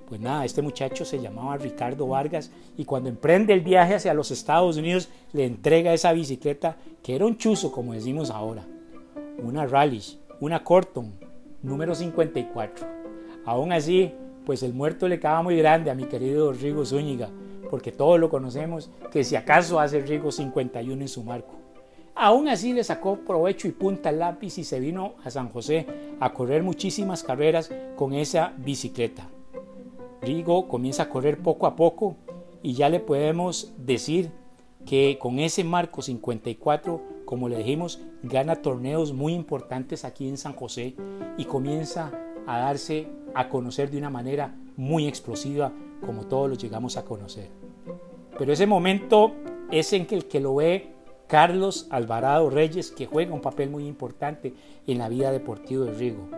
Pues 0.06 0.20
nada, 0.20 0.44
este 0.44 0.60
muchacho 0.60 1.04
se 1.04 1.20
llamaba 1.20 1.56
Ricardo 1.56 2.06
Vargas 2.06 2.50
y 2.76 2.84
cuando 2.84 3.08
emprende 3.08 3.54
el 3.54 3.62
viaje 3.62 3.94
hacia 3.94 4.12
los 4.12 4.30
Estados 4.30 4.76
Unidos 4.76 5.08
le 5.32 5.46
entrega 5.46 5.94
esa 5.94 6.12
bicicleta 6.12 6.76
que 7.02 7.14
era 7.16 7.24
un 7.24 7.38
chuzo, 7.38 7.72
como 7.72 7.94
decimos 7.94 8.30
ahora. 8.30 8.66
Una 9.42 9.66
Rally, 9.66 10.02
una 10.40 10.62
Corton, 10.62 11.14
número 11.62 11.94
54. 11.94 12.86
Aún 13.46 13.72
así, 13.72 14.12
pues 14.44 14.62
el 14.62 14.74
muerto 14.74 15.08
le 15.08 15.18
quedaba 15.18 15.42
muy 15.42 15.56
grande 15.56 15.90
a 15.90 15.94
mi 15.94 16.04
querido 16.04 16.52
Rigo 16.52 16.84
Zúñiga, 16.84 17.30
porque 17.70 17.90
todos 17.90 18.20
lo 18.20 18.28
conocemos, 18.28 18.90
que 19.10 19.24
si 19.24 19.36
acaso 19.36 19.80
hace 19.80 20.00
Rigo 20.00 20.30
51 20.30 21.00
en 21.00 21.08
su 21.08 21.22
marco. 21.22 21.54
Aún 22.14 22.48
así 22.48 22.72
le 22.72 22.84
sacó 22.84 23.16
provecho 23.16 23.66
y 23.66 23.72
punta 23.72 24.10
el 24.10 24.20
lápiz 24.20 24.58
y 24.58 24.64
se 24.64 24.78
vino 24.78 25.14
a 25.24 25.30
San 25.30 25.48
José 25.48 25.86
a 26.20 26.32
correr 26.32 26.62
muchísimas 26.62 27.24
carreras 27.24 27.72
con 27.96 28.12
esa 28.12 28.52
bicicleta. 28.58 29.28
Rigo 30.24 30.68
comienza 30.68 31.04
a 31.04 31.08
correr 31.08 31.38
poco 31.38 31.66
a 31.66 31.76
poco 31.76 32.16
y 32.62 32.74
ya 32.74 32.88
le 32.88 33.00
podemos 33.00 33.72
decir 33.76 34.30
que 34.86 35.18
con 35.20 35.38
ese 35.38 35.64
marco 35.64 36.02
54, 36.02 37.00
como 37.24 37.48
le 37.48 37.58
dijimos, 37.58 38.00
gana 38.22 38.56
torneos 38.56 39.12
muy 39.12 39.34
importantes 39.34 40.04
aquí 40.04 40.28
en 40.28 40.36
San 40.36 40.54
José 40.54 40.94
y 41.36 41.44
comienza 41.44 42.12
a 42.46 42.58
darse 42.58 43.08
a 43.34 43.48
conocer 43.48 43.90
de 43.90 43.98
una 43.98 44.10
manera 44.10 44.54
muy 44.76 45.06
explosiva 45.06 45.72
como 46.04 46.26
todos 46.26 46.48
lo 46.48 46.56
llegamos 46.56 46.96
a 46.96 47.04
conocer. 47.04 47.50
Pero 48.38 48.52
ese 48.52 48.66
momento 48.66 49.32
es 49.70 49.92
en 49.92 50.06
que 50.06 50.14
el 50.16 50.26
que 50.26 50.40
lo 50.40 50.56
ve 50.56 50.92
Carlos 51.26 51.86
Alvarado 51.90 52.50
Reyes, 52.50 52.90
que 52.90 53.06
juega 53.06 53.34
un 53.34 53.40
papel 53.40 53.70
muy 53.70 53.86
importante 53.86 54.54
en 54.86 54.98
la 54.98 55.08
vida 55.08 55.32
deportiva 55.32 55.86
de 55.86 55.92
Rigo. 55.92 56.28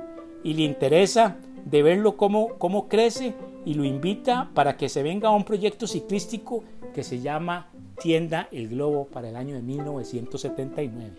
Y 0.44 0.54
le 0.54 0.62
interesa 0.62 1.38
de 1.66 1.82
verlo 1.82 2.16
cómo, 2.16 2.54
cómo 2.58 2.88
crece 2.88 3.34
y 3.64 3.74
lo 3.74 3.84
invita 3.84 4.50
para 4.54 4.76
que 4.76 4.88
se 4.88 5.02
venga 5.02 5.28
a 5.28 5.32
un 5.32 5.44
proyecto 5.44 5.86
ciclístico 5.88 6.62
que 6.94 7.02
se 7.02 7.20
llama 7.20 7.70
Tienda 8.00 8.48
El 8.52 8.68
Globo 8.68 9.06
para 9.06 9.28
el 9.28 9.36
año 9.36 9.56
de 9.56 9.62
1979. 9.62 11.16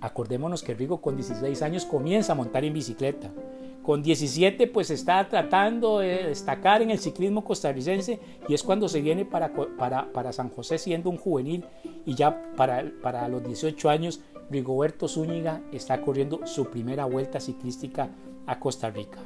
Acordémonos 0.00 0.64
que 0.64 0.74
Rigo 0.74 1.00
con 1.00 1.14
16 1.14 1.62
años 1.62 1.86
comienza 1.86 2.32
a 2.32 2.34
montar 2.34 2.64
en 2.64 2.72
bicicleta. 2.72 3.30
Con 3.84 4.02
17 4.02 4.66
pues 4.66 4.90
está 4.90 5.28
tratando 5.28 6.00
de 6.00 6.24
destacar 6.24 6.82
en 6.82 6.90
el 6.90 6.98
ciclismo 6.98 7.44
costarricense 7.44 8.18
y 8.48 8.54
es 8.54 8.64
cuando 8.64 8.88
se 8.88 9.00
viene 9.00 9.24
para, 9.24 9.52
para, 9.52 10.32
San 10.32 10.48
José 10.48 10.78
siendo 10.78 11.08
un 11.08 11.18
juvenil 11.18 11.64
y 12.04 12.16
ya 12.16 12.42
para, 12.56 12.84
para 13.00 13.28
los 13.28 13.44
18 13.44 13.90
años 13.90 14.20
Rigoberto 14.50 15.06
Zúñiga 15.06 15.62
está 15.72 16.00
corriendo 16.00 16.46
su 16.46 16.66
primera 16.66 17.04
vuelta 17.04 17.40
ciclística 17.40 18.10
Costa 18.58 18.90
Rica. 18.90 19.18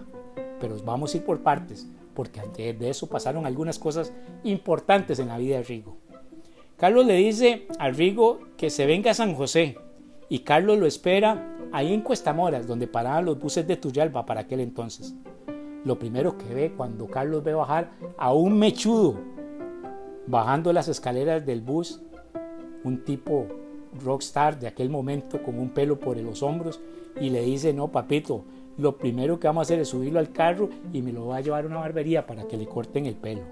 Pero 0.61 0.77
vamos 0.85 1.15
a 1.15 1.17
ir 1.19 1.25
por 1.25 1.43
partes, 1.43 1.87
porque 2.15 2.41
antes 2.41 2.79
de 2.79 2.91
eso 2.91 3.07
pasaron 3.09 3.47
algunas 3.47 3.79
cosas 3.79 4.13
importantes 4.45 5.19
en 5.19 5.29
la 5.29 5.39
vida 5.39 5.57
de 5.57 5.63
Rigo. 5.63 5.97
Carlos 6.77 7.07
le 7.07 7.15
dice 7.15 7.67
a 7.79 7.89
Rigo 7.91 8.41
que 8.57 8.71
se 8.71 8.87
venga 8.87 9.11
a 9.11 9.15
San 9.15 9.35
José 9.35 9.79
y 10.29 10.41
Carlos 10.41 10.79
lo 10.79 10.87
espera 10.87 11.57
ahí 11.73 11.93
en 11.93 12.03
Cuestamoras, 12.03 12.67
donde 12.67 12.87
paraban 12.87 13.25
los 13.25 13.39
buses 13.39 13.67
de 13.67 13.77
Turrialba 13.77 14.27
para 14.27 14.43
aquel 14.43 14.61
entonces. 14.61 15.15
Lo 15.85 15.99
primero 15.99 16.37
que 16.37 16.53
ve 16.53 16.73
cuando 16.77 17.07
Carlos 17.07 17.45
ve 17.45 17.55
bajar 17.55 17.93
a 18.19 18.33
un 18.33 18.59
mechudo 18.59 19.17
bajando 20.27 20.73
las 20.73 20.89
escaleras 20.89 21.47
del 21.47 21.61
bus, 21.61 22.03
un 22.85 23.05
tipo 23.05 23.47
rockstar 24.05 24.59
de 24.59 24.67
aquel 24.67 24.91
momento 24.91 25.43
con 25.43 25.59
un 25.59 25.71
pelo 25.71 25.99
por 25.99 26.17
los 26.17 26.43
hombros 26.43 26.81
y 27.21 27.31
le 27.31 27.43
dice, 27.43 27.73
no 27.73 27.89
papito, 27.89 28.45
lo 28.79 28.97
primero 28.97 29.41
que 29.41 29.47
vamos 29.47 29.63
a 29.63 29.67
hacer 29.67 29.81
es 29.81 29.89
subirlo 29.89 30.19
al 30.19 30.33
carro 30.33 30.69
y 30.93 31.03
me 31.03 31.13
lo 31.13 31.29
va 31.29 31.37
a 31.37 31.41
llevar 31.41 31.65
a 31.65 31.69
una 31.69 31.79
barbería 31.79 32.27
para 32.27 32.47
que 32.47 32.57
le 32.57 32.67
corten 32.67 33.07
el 33.07 33.15
pelo. 33.15 33.43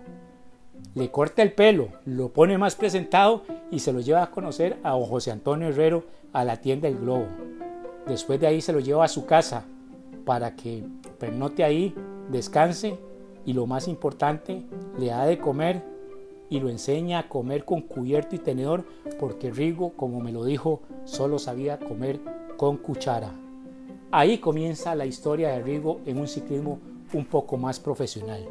Le 0.94 1.10
corta 1.10 1.42
el 1.42 1.52
pelo, 1.52 1.88
lo 2.04 2.28
pone 2.28 2.58
más 2.58 2.76
presentado 2.76 3.42
y 3.70 3.80
se 3.80 3.92
lo 3.92 4.00
lleva 4.00 4.22
a 4.22 4.30
conocer 4.30 4.76
a 4.82 4.92
José 4.92 5.30
Antonio 5.30 5.68
Herrero 5.68 6.04
a 6.32 6.44
la 6.44 6.60
tienda 6.60 6.88
El 6.88 6.98
Globo. 6.98 7.26
Después 8.06 8.38
de 8.38 8.46
ahí 8.46 8.60
se 8.60 8.72
lo 8.72 8.80
lleva 8.80 9.04
a 9.04 9.08
su 9.08 9.24
casa 9.24 9.64
para 10.24 10.54
que 10.54 10.84
pernote 11.18 11.64
ahí, 11.64 11.94
descanse 12.30 12.98
y 13.46 13.54
lo 13.54 13.66
más 13.66 13.88
importante, 13.88 14.62
le 14.98 15.06
da 15.06 15.26
de 15.26 15.38
comer 15.38 15.82
y 16.50 16.60
lo 16.60 16.68
enseña 16.68 17.20
a 17.20 17.28
comer 17.28 17.64
con 17.64 17.80
cubierto 17.80 18.36
y 18.36 18.38
tenedor 18.38 18.84
porque 19.18 19.50
Rigo, 19.50 19.94
como 19.96 20.20
me 20.20 20.32
lo 20.32 20.44
dijo, 20.44 20.80
solo 21.04 21.38
sabía 21.38 21.78
comer 21.78 22.20
con 22.56 22.76
cuchara. 22.76 23.32
Ahí 24.10 24.38
comienza 24.38 24.94
la 24.94 25.06
historia 25.06 25.50
de 25.50 25.62
Rigo 25.62 26.00
en 26.06 26.18
un 26.18 26.28
ciclismo 26.28 26.78
un 27.12 27.24
poco 27.24 27.56
más 27.56 27.80
profesional. 27.80 28.46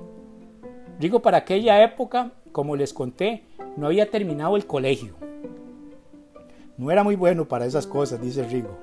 Rigo 1.00 1.22
para 1.22 1.38
aquella 1.38 1.84
época, 1.84 2.32
como 2.52 2.76
les 2.76 2.94
conté, 2.94 3.44
no 3.78 3.88
había 3.88 4.10
terminado 4.10 4.56
el 4.56 4.66
colegio. 4.66 5.16
No 6.78 6.92
era 6.92 7.04
muy 7.04 7.16
bueno 7.16 7.48
para 7.48 7.66
esas 7.66 7.88
cosas, 7.88 8.22
dice 8.22 8.44
Rigo. 8.44 8.78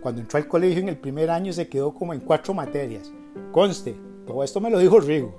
Cuando 0.00 0.20
entró 0.20 0.38
al 0.38 0.48
colegio 0.48 0.80
en 0.80 0.88
el 0.88 0.96
primer 0.96 1.30
año 1.30 1.52
se 1.52 1.68
quedó 1.68 1.94
como 1.94 2.12
en 2.12 2.20
cuatro 2.20 2.54
materias. 2.54 3.12
Conste, 3.52 3.96
todo 4.26 4.42
esto 4.42 4.60
me 4.60 4.70
lo 4.70 4.78
dijo 4.78 5.00
Rigo. 5.00 5.34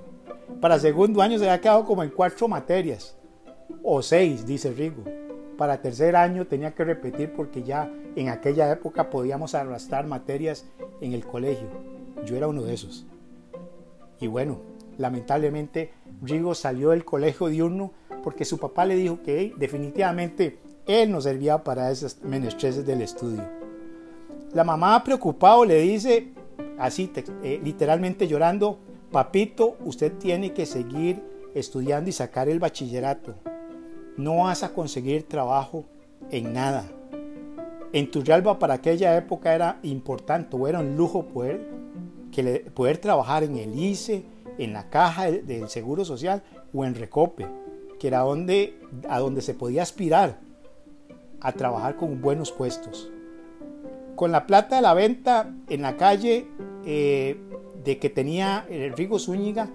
Para 0.62 0.80
segundo 0.80 1.22
año 1.22 1.38
se 1.38 1.50
había 1.50 1.62
quedado 1.62 1.86
como 1.86 2.04
en 2.04 2.10
cuatro 2.10 2.48
materias. 2.48 3.18
O 3.84 4.02
seis, 4.02 4.46
dice 4.46 4.72
Rigo. 4.72 5.04
Para 5.58 5.82
tercer 5.82 6.16
año 6.16 6.48
tenía 6.48 6.74
que 6.74 6.84
repetir 6.84 7.34
porque 7.34 7.64
ya 7.64 7.92
en 8.16 8.30
aquella 8.30 8.72
época 8.72 9.10
podíamos 9.10 9.56
arrastrar 9.56 10.08
materias 10.08 10.66
en 11.02 11.14
el 11.14 11.26
colegio. 11.26 11.68
Yo 12.26 12.36
era 12.36 12.48
uno 12.48 12.64
de 12.64 12.74
esos. 12.74 13.06
Y 14.20 14.28
bueno, 14.28 14.60
lamentablemente 14.98 15.92
Rigo 16.22 16.56
salió 16.56 16.92
del 16.92 17.06
colegio 17.06 17.48
diurno 17.48 17.92
porque 18.24 18.46
su 18.46 18.58
papá 18.58 18.86
le 18.86 18.96
dijo 18.96 19.22
que 19.22 19.54
definitivamente 19.58 20.58
él 20.88 21.12
no 21.12 21.22
servía 21.22 21.64
para 21.64 21.92
esos 21.92 22.22
menestreses 22.24 22.86
del 22.86 23.02
estudio. 23.02 23.44
La 24.54 24.64
mamá 24.64 25.04
preocupado 25.04 25.66
le 25.66 25.80
dice, 25.82 26.30
así 26.78 27.12
eh, 27.44 27.60
literalmente 27.64 28.28
llorando, 28.28 28.80
papito, 29.12 29.78
usted 29.84 30.14
tiene 30.14 30.54
que 30.54 30.66
seguir 30.66 31.22
estudiando 31.54 32.10
y 32.10 32.14
sacar 32.14 32.50
el 32.50 32.60
bachillerato. 32.60 33.36
No 34.18 34.44
vas 34.44 34.64
a 34.64 34.74
conseguir 34.74 35.28
trabajo 35.28 35.86
en 36.30 36.54
nada. 36.54 36.86
En 37.92 38.10
Turrialba 38.10 38.60
para 38.60 38.76
aquella 38.76 39.16
época 39.18 39.54
era 39.54 39.80
importante 39.84 40.56
o 40.56 40.68
era 40.68 40.80
un 40.80 40.96
lujo 40.96 41.26
poder, 41.26 41.70
que 42.32 42.72
poder 42.74 42.98
trabajar 42.98 43.44
en 43.44 43.58
el 43.58 43.78
ICE, 43.78 44.24
en 44.58 44.74
la 44.74 44.90
caja 44.90 45.30
del 45.32 45.70
Seguro 45.70 46.06
Social 46.06 46.44
o 46.74 46.86
en 46.86 46.96
Recope, 46.96 47.48
que 48.00 48.08
era 48.08 48.20
donde, 48.20 48.80
a 49.08 49.20
donde 49.20 49.42
se 49.42 49.54
podía 49.54 49.84
aspirar 49.84 50.40
a 51.42 51.52
trabajar 51.52 51.96
con 51.96 52.22
buenos 52.22 52.52
puestos. 52.52 53.12
Con 54.16 54.32
la 54.32 54.48
plata 54.48 54.78
de 54.78 54.82
la 54.82 54.94
venta 54.94 55.54
en 55.70 55.82
la 55.82 55.98
calle 55.98 56.48
eh, 56.86 57.38
de 57.84 58.00
que 58.00 58.10
tenía 58.10 58.66
el 58.70 58.94
Rigo 58.94 59.20
Zúñiga, 59.20 59.70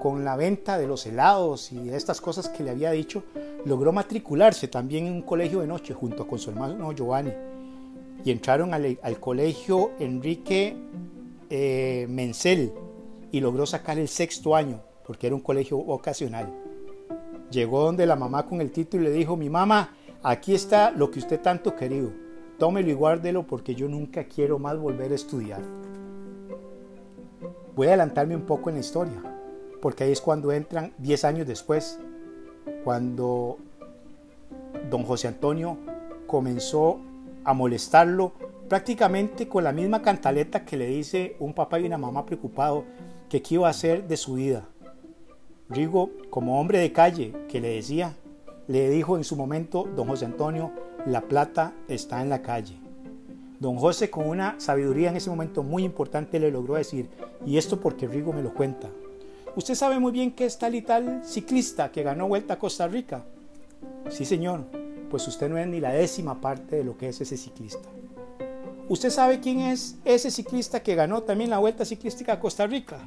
con 0.00 0.24
la 0.24 0.36
venta 0.36 0.78
de 0.78 0.86
los 0.86 1.04
helados 1.06 1.72
y 1.72 1.88
de 1.88 1.96
estas 1.96 2.20
cosas 2.20 2.48
que 2.48 2.62
le 2.62 2.70
había 2.70 2.90
dicho, 2.90 3.22
logró 3.64 3.92
matricularse 3.92 4.68
también 4.68 5.06
en 5.06 5.14
un 5.14 5.22
colegio 5.22 5.60
de 5.60 5.66
noche 5.66 5.94
junto 5.94 6.26
con 6.26 6.38
su 6.38 6.50
hermano 6.50 6.92
Giovanni 6.92 7.32
y 8.24 8.30
entraron 8.30 8.74
al, 8.74 9.20
colegio 9.20 9.92
Enrique 9.98 10.76
eh, 11.48 12.06
Mencel 12.08 12.72
y 13.32 13.40
logró 13.40 13.66
sacar 13.66 13.98
el 13.98 14.08
sexto 14.08 14.54
año 14.54 14.80
porque 15.06 15.26
era 15.26 15.36
un 15.36 15.42
colegio 15.42 15.78
vocacional. 15.78 16.54
Llegó 17.50 17.82
donde 17.82 18.06
la 18.06 18.16
mamá 18.16 18.46
con 18.46 18.60
el 18.60 18.70
título 18.70 19.02
y 19.02 19.06
le 19.06 19.12
dijo, 19.12 19.36
mi 19.36 19.50
mamá, 19.50 19.96
aquí 20.22 20.54
está 20.54 20.90
lo 20.90 21.10
que 21.10 21.18
usted 21.18 21.40
tanto 21.40 21.74
querido, 21.74 22.12
tómelo 22.58 22.90
y 22.90 22.94
guárdelo 22.94 23.46
porque 23.46 23.74
yo 23.74 23.88
nunca 23.88 24.24
quiero 24.24 24.58
más 24.58 24.78
volver 24.78 25.10
a 25.10 25.16
estudiar. 25.16 25.62
Voy 27.74 27.86
a 27.86 27.90
adelantarme 27.90 28.36
un 28.36 28.46
poco 28.46 28.68
en 28.68 28.76
la 28.76 28.80
historia, 28.80 29.20
porque 29.80 30.04
ahí 30.04 30.12
es 30.12 30.20
cuando 30.20 30.52
entran 30.52 30.92
10 30.98 31.24
años 31.24 31.46
después, 31.46 31.98
cuando 32.84 33.58
don 34.90 35.04
José 35.04 35.28
Antonio 35.28 35.78
comenzó 36.26 36.98
a 37.44 37.52
molestarlo 37.54 38.32
prácticamente 38.68 39.48
con 39.48 39.64
la 39.64 39.72
misma 39.72 40.00
cantaleta 40.02 40.64
que 40.64 40.76
le 40.76 40.86
dice 40.86 41.36
un 41.40 41.54
papá 41.54 41.80
y 41.80 41.86
una 41.86 41.98
mamá 41.98 42.24
preocupado 42.24 42.84
que 43.28 43.42
qué 43.42 43.56
iba 43.56 43.66
a 43.66 43.70
hacer 43.70 44.06
de 44.06 44.16
su 44.16 44.34
vida. 44.34 44.68
Rigo, 45.68 46.10
como 46.30 46.60
hombre 46.60 46.78
de 46.78 46.92
calle 46.92 47.32
que 47.48 47.60
le 47.60 47.74
decía, 47.74 48.14
le 48.66 48.88
dijo 48.90 49.16
en 49.16 49.24
su 49.24 49.36
momento, 49.36 49.88
don 49.96 50.08
José 50.08 50.24
Antonio, 50.24 50.72
la 51.06 51.22
plata 51.22 51.72
está 51.88 52.22
en 52.22 52.28
la 52.28 52.42
calle. 52.42 52.76
Don 53.58 53.76
José 53.76 54.10
con 54.10 54.28
una 54.28 54.54
sabiduría 54.58 55.10
en 55.10 55.16
ese 55.16 55.30
momento 55.30 55.62
muy 55.62 55.84
importante 55.84 56.40
le 56.40 56.50
logró 56.50 56.74
decir, 56.74 57.10
y 57.44 57.58
esto 57.58 57.80
porque 57.80 58.06
Rigo 58.06 58.32
me 58.32 58.42
lo 58.42 58.54
cuenta, 58.54 58.88
usted 59.56 59.74
sabe 59.74 59.98
muy 59.98 60.12
bien 60.12 60.32
que 60.32 60.46
es 60.46 60.58
tal 60.58 60.74
y 60.74 60.82
tal 60.82 61.22
ciclista 61.24 61.90
que 61.90 62.02
ganó 62.02 62.28
Vuelta 62.28 62.54
a 62.54 62.58
Costa 62.58 62.86
Rica. 62.88 63.24
Sí, 64.08 64.24
señor, 64.24 64.64
pues 65.10 65.26
usted 65.28 65.48
no 65.48 65.58
es 65.58 65.66
ni 65.66 65.80
la 65.80 65.92
décima 65.92 66.40
parte 66.40 66.76
de 66.76 66.84
lo 66.84 66.96
que 66.96 67.08
es 67.08 67.20
ese 67.20 67.36
ciclista. 67.36 67.88
¿Usted 68.88 69.10
sabe 69.10 69.40
quién 69.40 69.60
es 69.60 69.96
ese 70.04 70.30
ciclista 70.30 70.82
que 70.82 70.96
ganó 70.96 71.22
también 71.22 71.50
la 71.50 71.58
Vuelta 71.58 71.84
Ciclística 71.84 72.32
a 72.32 72.40
Costa 72.40 72.66
Rica? 72.66 72.98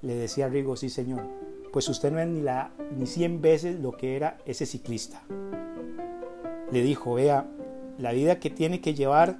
Le 0.00 0.14
decía 0.14 0.48
Rigo, 0.48 0.76
sí 0.76 0.88
señor, 0.88 1.26
pues 1.72 1.88
usted 1.88 2.10
no 2.10 2.20
es 2.20 2.26
ni, 2.26 2.40
la, 2.40 2.70
ni 2.96 3.06
100 3.06 3.42
veces 3.42 3.80
lo 3.80 3.92
que 3.92 4.16
era 4.16 4.38
ese 4.46 4.64
ciclista. 4.64 5.22
Le 6.70 6.82
dijo, 6.82 7.14
vea, 7.14 7.46
la 7.98 8.12
vida 8.12 8.40
que 8.40 8.48
tiene 8.48 8.80
que 8.80 8.94
llevar, 8.94 9.38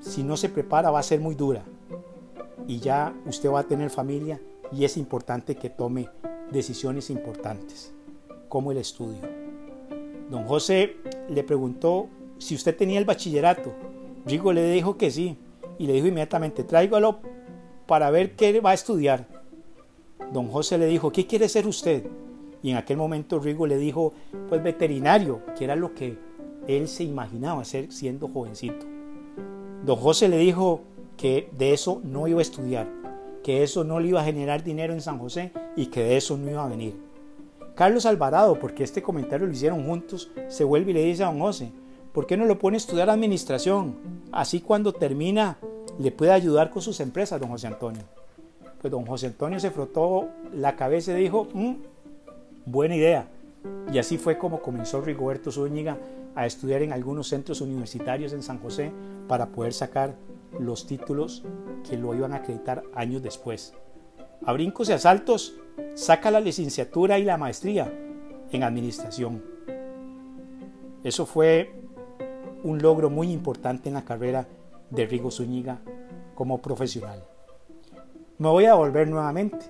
si 0.00 0.22
no 0.22 0.36
se 0.36 0.50
prepara, 0.50 0.90
va 0.90 0.98
a 0.98 1.02
ser 1.02 1.20
muy 1.20 1.34
dura. 1.34 1.64
Y 2.66 2.80
ya 2.80 3.14
usted 3.24 3.50
va 3.50 3.60
a 3.60 3.66
tener 3.66 3.88
familia 3.88 4.40
y 4.72 4.84
es 4.84 4.96
importante 4.96 5.56
que 5.56 5.70
tome 5.70 6.08
decisiones 6.50 7.10
importantes, 7.10 7.92
como 8.48 8.72
el 8.72 8.78
estudio. 8.78 9.20
Don 10.30 10.44
José 10.44 10.96
le 11.28 11.42
preguntó 11.44 12.08
si 12.38 12.54
usted 12.54 12.76
tenía 12.76 12.98
el 12.98 13.04
bachillerato 13.04 13.72
Rigo 14.26 14.52
le 14.52 14.68
dijo 14.72 14.98
que 14.98 15.10
sí 15.10 15.38
y 15.78 15.86
le 15.86 15.92
dijo 15.92 16.08
inmediatamente, 16.08 16.64
tráigalo 16.64 17.20
para 17.86 18.10
ver 18.10 18.34
qué 18.34 18.60
va 18.60 18.70
a 18.70 18.74
estudiar. 18.74 19.28
Don 20.32 20.48
José 20.48 20.78
le 20.78 20.86
dijo, 20.86 21.12
¿qué 21.12 21.26
quiere 21.26 21.48
ser 21.48 21.68
usted? 21.68 22.04
Y 22.60 22.70
en 22.70 22.76
aquel 22.76 22.96
momento 22.96 23.38
Rigo 23.38 23.68
le 23.68 23.78
dijo, 23.78 24.12
pues 24.48 24.62
veterinario, 24.64 25.42
que 25.56 25.64
era 25.64 25.76
lo 25.76 25.94
que 25.94 26.18
él 26.66 26.88
se 26.88 27.04
imaginaba 27.04 27.64
ser 27.64 27.92
siendo 27.92 28.26
jovencito. 28.26 28.84
Don 29.84 29.96
José 29.96 30.28
le 30.28 30.38
dijo 30.38 30.80
que 31.16 31.48
de 31.56 31.72
eso 31.72 32.00
no 32.02 32.26
iba 32.26 32.40
a 32.40 32.42
estudiar, 32.42 32.88
que 33.46 33.62
eso 33.62 33.84
no 33.84 34.00
le 34.00 34.08
iba 34.08 34.20
a 34.20 34.24
generar 34.24 34.64
dinero 34.64 34.92
en 34.92 35.00
San 35.00 35.20
José 35.20 35.52
y 35.76 35.86
que 35.86 36.02
de 36.02 36.16
eso 36.16 36.36
no 36.36 36.50
iba 36.50 36.64
a 36.64 36.68
venir. 36.68 36.96
Carlos 37.76 38.04
Alvarado, 38.04 38.58
porque 38.58 38.82
este 38.82 39.02
comentario 39.02 39.46
lo 39.46 39.52
hicieron 39.52 39.86
juntos, 39.86 40.32
se 40.48 40.64
vuelve 40.64 40.90
y 40.90 40.94
le 40.94 41.04
dice 41.04 41.22
a 41.22 41.26
don 41.26 41.38
José, 41.38 41.70
¿Por 42.12 42.26
qué 42.26 42.36
no 42.36 42.44
lo 42.44 42.58
pone 42.58 42.74
a 42.74 42.78
estudiar 42.78 43.08
administración? 43.08 43.94
Así 44.32 44.62
cuando 44.62 44.92
termina 44.92 45.58
le 45.96 46.10
puede 46.10 46.32
ayudar 46.32 46.70
con 46.70 46.82
sus 46.82 46.98
empresas, 46.98 47.38
don 47.38 47.50
José 47.50 47.68
Antonio. 47.68 48.02
Pues 48.80 48.90
don 48.90 49.06
José 49.06 49.28
Antonio 49.28 49.60
se 49.60 49.70
frotó 49.70 50.30
la 50.52 50.74
cabeza 50.74 51.12
y 51.12 51.22
dijo, 51.22 51.46
mm, 51.54 51.74
buena 52.64 52.96
idea. 52.96 53.28
Y 53.92 53.98
así 53.98 54.18
fue 54.18 54.38
como 54.38 54.60
comenzó 54.60 55.02
Rigoberto 55.02 55.52
Zúñiga 55.52 55.98
a 56.34 56.46
estudiar 56.46 56.82
en 56.82 56.92
algunos 56.92 57.28
centros 57.28 57.60
universitarios 57.60 58.32
en 58.32 58.42
San 58.42 58.58
José 58.58 58.90
para 59.28 59.46
poder 59.46 59.72
sacar 59.72 60.16
los 60.58 60.86
títulos 60.86 61.44
que 61.88 61.96
lo 61.96 62.14
iban 62.14 62.32
a 62.32 62.36
acreditar 62.36 62.82
años 62.94 63.22
después. 63.22 63.74
A 64.44 64.52
brincos 64.52 64.88
y 64.88 64.92
asaltos, 64.92 65.54
saca 65.94 66.30
la 66.30 66.40
licenciatura 66.40 67.18
y 67.18 67.24
la 67.24 67.36
maestría 67.36 67.92
en 68.50 68.62
administración. 68.62 69.42
Eso 71.02 71.26
fue 71.26 71.72
un 72.62 72.80
logro 72.82 73.10
muy 73.10 73.30
importante 73.30 73.88
en 73.88 73.94
la 73.94 74.04
carrera 74.04 74.48
de 74.90 75.06
Rigo 75.06 75.30
Zúñiga 75.30 75.80
como 76.34 76.60
profesional. 76.60 77.24
Me 78.38 78.48
voy 78.48 78.66
a 78.66 78.74
volver 78.74 79.08
nuevamente, 79.08 79.66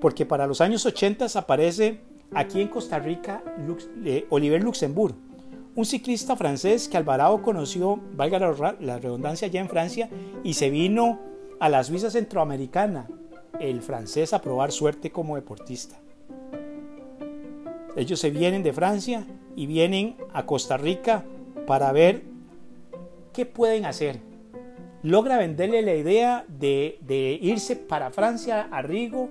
porque 0.00 0.26
para 0.26 0.46
los 0.46 0.60
años 0.60 0.84
80 0.84 1.26
aparece 1.34 2.00
aquí 2.34 2.60
en 2.60 2.68
Costa 2.68 2.98
Rica 2.98 3.42
eh, 4.04 4.26
Oliver 4.30 4.62
Luxembourg, 4.62 5.14
un 5.74 5.86
ciclista 5.86 6.36
francés 6.36 6.88
que 6.88 6.96
Alvarado 6.96 7.42
conoció, 7.42 7.98
valga 8.14 8.38
la 8.38 8.98
redundancia, 8.98 9.48
ya 9.48 9.60
en 9.60 9.68
Francia 9.68 10.08
y 10.44 10.54
se 10.54 10.70
vino 10.70 11.18
a 11.60 11.68
la 11.68 11.82
Suiza 11.84 12.10
centroamericana, 12.10 13.08
el 13.60 13.82
francés 13.82 14.32
a 14.32 14.42
probar 14.42 14.72
suerte 14.72 15.10
como 15.10 15.36
deportista. 15.36 15.96
Ellos 17.96 18.20
se 18.20 18.30
vienen 18.30 18.62
de 18.62 18.72
Francia 18.72 19.26
y 19.54 19.66
vienen 19.66 20.16
a 20.32 20.46
Costa 20.46 20.76
Rica 20.76 21.24
para 21.66 21.92
ver 21.92 22.22
qué 23.32 23.46
pueden 23.46 23.84
hacer. 23.84 24.20
Logra 25.02 25.36
venderle 25.36 25.82
la 25.82 25.94
idea 25.94 26.44
de, 26.48 27.38
irse 27.40 27.76
para 27.76 28.10
Francia, 28.10 28.68
a 28.70 28.82
Rigo, 28.82 29.28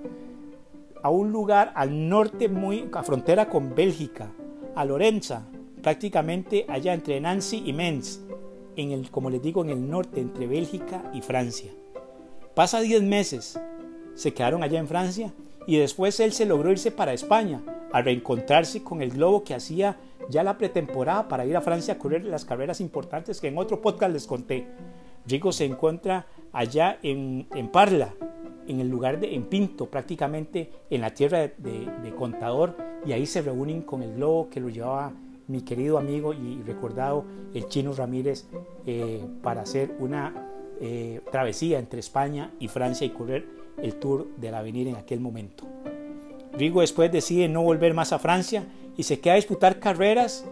a 1.02 1.10
un 1.10 1.32
lugar 1.32 1.72
al 1.74 2.08
norte, 2.08 2.48
muy 2.48 2.88
a 2.92 3.02
frontera 3.02 3.48
con 3.48 3.74
Bélgica, 3.74 4.30
a 4.74 4.84
Lorenza, 4.84 5.44
prácticamente 5.82 6.64
allá 6.68 6.94
entre 6.94 7.20
Nancy 7.20 7.62
y 7.66 7.72
Menz, 7.72 8.20
en 8.76 8.92
el, 8.92 9.10
como 9.10 9.30
les 9.30 9.42
digo, 9.42 9.62
en 9.62 9.70
el 9.70 9.90
norte, 9.90 10.20
entre 10.20 10.46
Bélgica 10.46 11.10
y 11.12 11.20
Francia. 11.20 11.70
Pasa 12.54 12.80
10 12.80 13.02
meses, 13.02 13.60
se 14.14 14.32
quedaron 14.32 14.62
allá 14.62 14.78
en 14.78 14.88
Francia 14.88 15.32
y 15.66 15.76
después 15.76 16.18
él 16.20 16.32
se 16.32 16.46
logró 16.46 16.70
irse 16.70 16.90
para 16.90 17.12
España 17.12 17.62
a 17.92 18.00
reencontrarse 18.02 18.82
con 18.82 19.02
el 19.02 19.10
globo 19.10 19.44
que 19.44 19.54
hacía 19.54 19.98
ya 20.28 20.42
la 20.42 20.56
pretemporada 20.58 21.28
para 21.28 21.44
ir 21.44 21.56
a 21.56 21.60
Francia 21.60 21.94
a 21.94 21.98
correr 21.98 22.24
las 22.24 22.44
carreras 22.44 22.80
importantes 22.80 23.40
que 23.40 23.48
en 23.48 23.58
otro 23.58 23.80
podcast 23.80 24.12
les 24.12 24.26
conté. 24.26 24.66
Rigo 25.26 25.52
se 25.52 25.64
encuentra 25.64 26.26
allá 26.52 26.98
en, 27.02 27.46
Parla, 27.72 28.14
en 28.66 28.80
el 28.80 28.88
lugar 28.88 29.20
de 29.20 29.34
en 29.34 29.44
Pinto, 29.44 29.86
prácticamente 29.86 30.70
en 30.90 31.00
la 31.00 31.14
tierra 31.14 31.38
de, 31.40 32.14
Contador, 32.16 32.76
y 33.06 33.12
ahí 33.12 33.26
se 33.26 33.42
reúnen 33.42 33.82
con 33.82 34.02
el 34.02 34.14
globo 34.14 34.48
que 34.48 34.60
lo 34.60 34.68
llevaba 34.68 35.12
mi 35.48 35.62
querido 35.62 35.98
amigo 35.98 36.32
y 36.32 36.62
recordado 36.62 37.24
el 37.54 37.66
chino 37.68 37.92
Ramírez 37.92 38.46
eh, 38.86 39.24
para 39.42 39.62
hacer 39.62 39.94
una 39.98 40.50
eh, 40.80 41.20
travesía 41.30 41.78
entre 41.78 42.00
España 42.00 42.52
y 42.58 42.68
Francia 42.68 43.06
y 43.06 43.10
correr 43.10 43.46
el 43.78 43.96
Tour 43.96 44.28
del 44.36 44.54
Avenir 44.54 44.88
en 44.88 44.96
aquel 44.96 45.20
momento. 45.20 45.66
Rigo 46.52 46.80
después 46.80 47.10
decide 47.10 47.48
no 47.48 47.62
volver 47.62 47.94
más 47.94 48.12
a 48.12 48.18
Francia 48.18 48.66
y 48.96 49.04
se 49.04 49.20
queda 49.20 49.34
a 49.34 49.36
disputar 49.36 49.78
carreras 49.78 50.44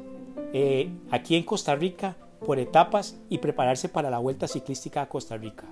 eh, 0.52 0.90
aquí 1.10 1.36
en 1.36 1.44
Costa 1.44 1.74
Rica 1.74 2.16
por 2.44 2.58
etapas 2.58 3.18
y 3.28 3.38
prepararse 3.38 3.88
para 3.88 4.10
la 4.10 4.18
Vuelta 4.18 4.48
Ciclística 4.48 5.02
a 5.02 5.08
Costa 5.08 5.36
Rica. 5.36 5.66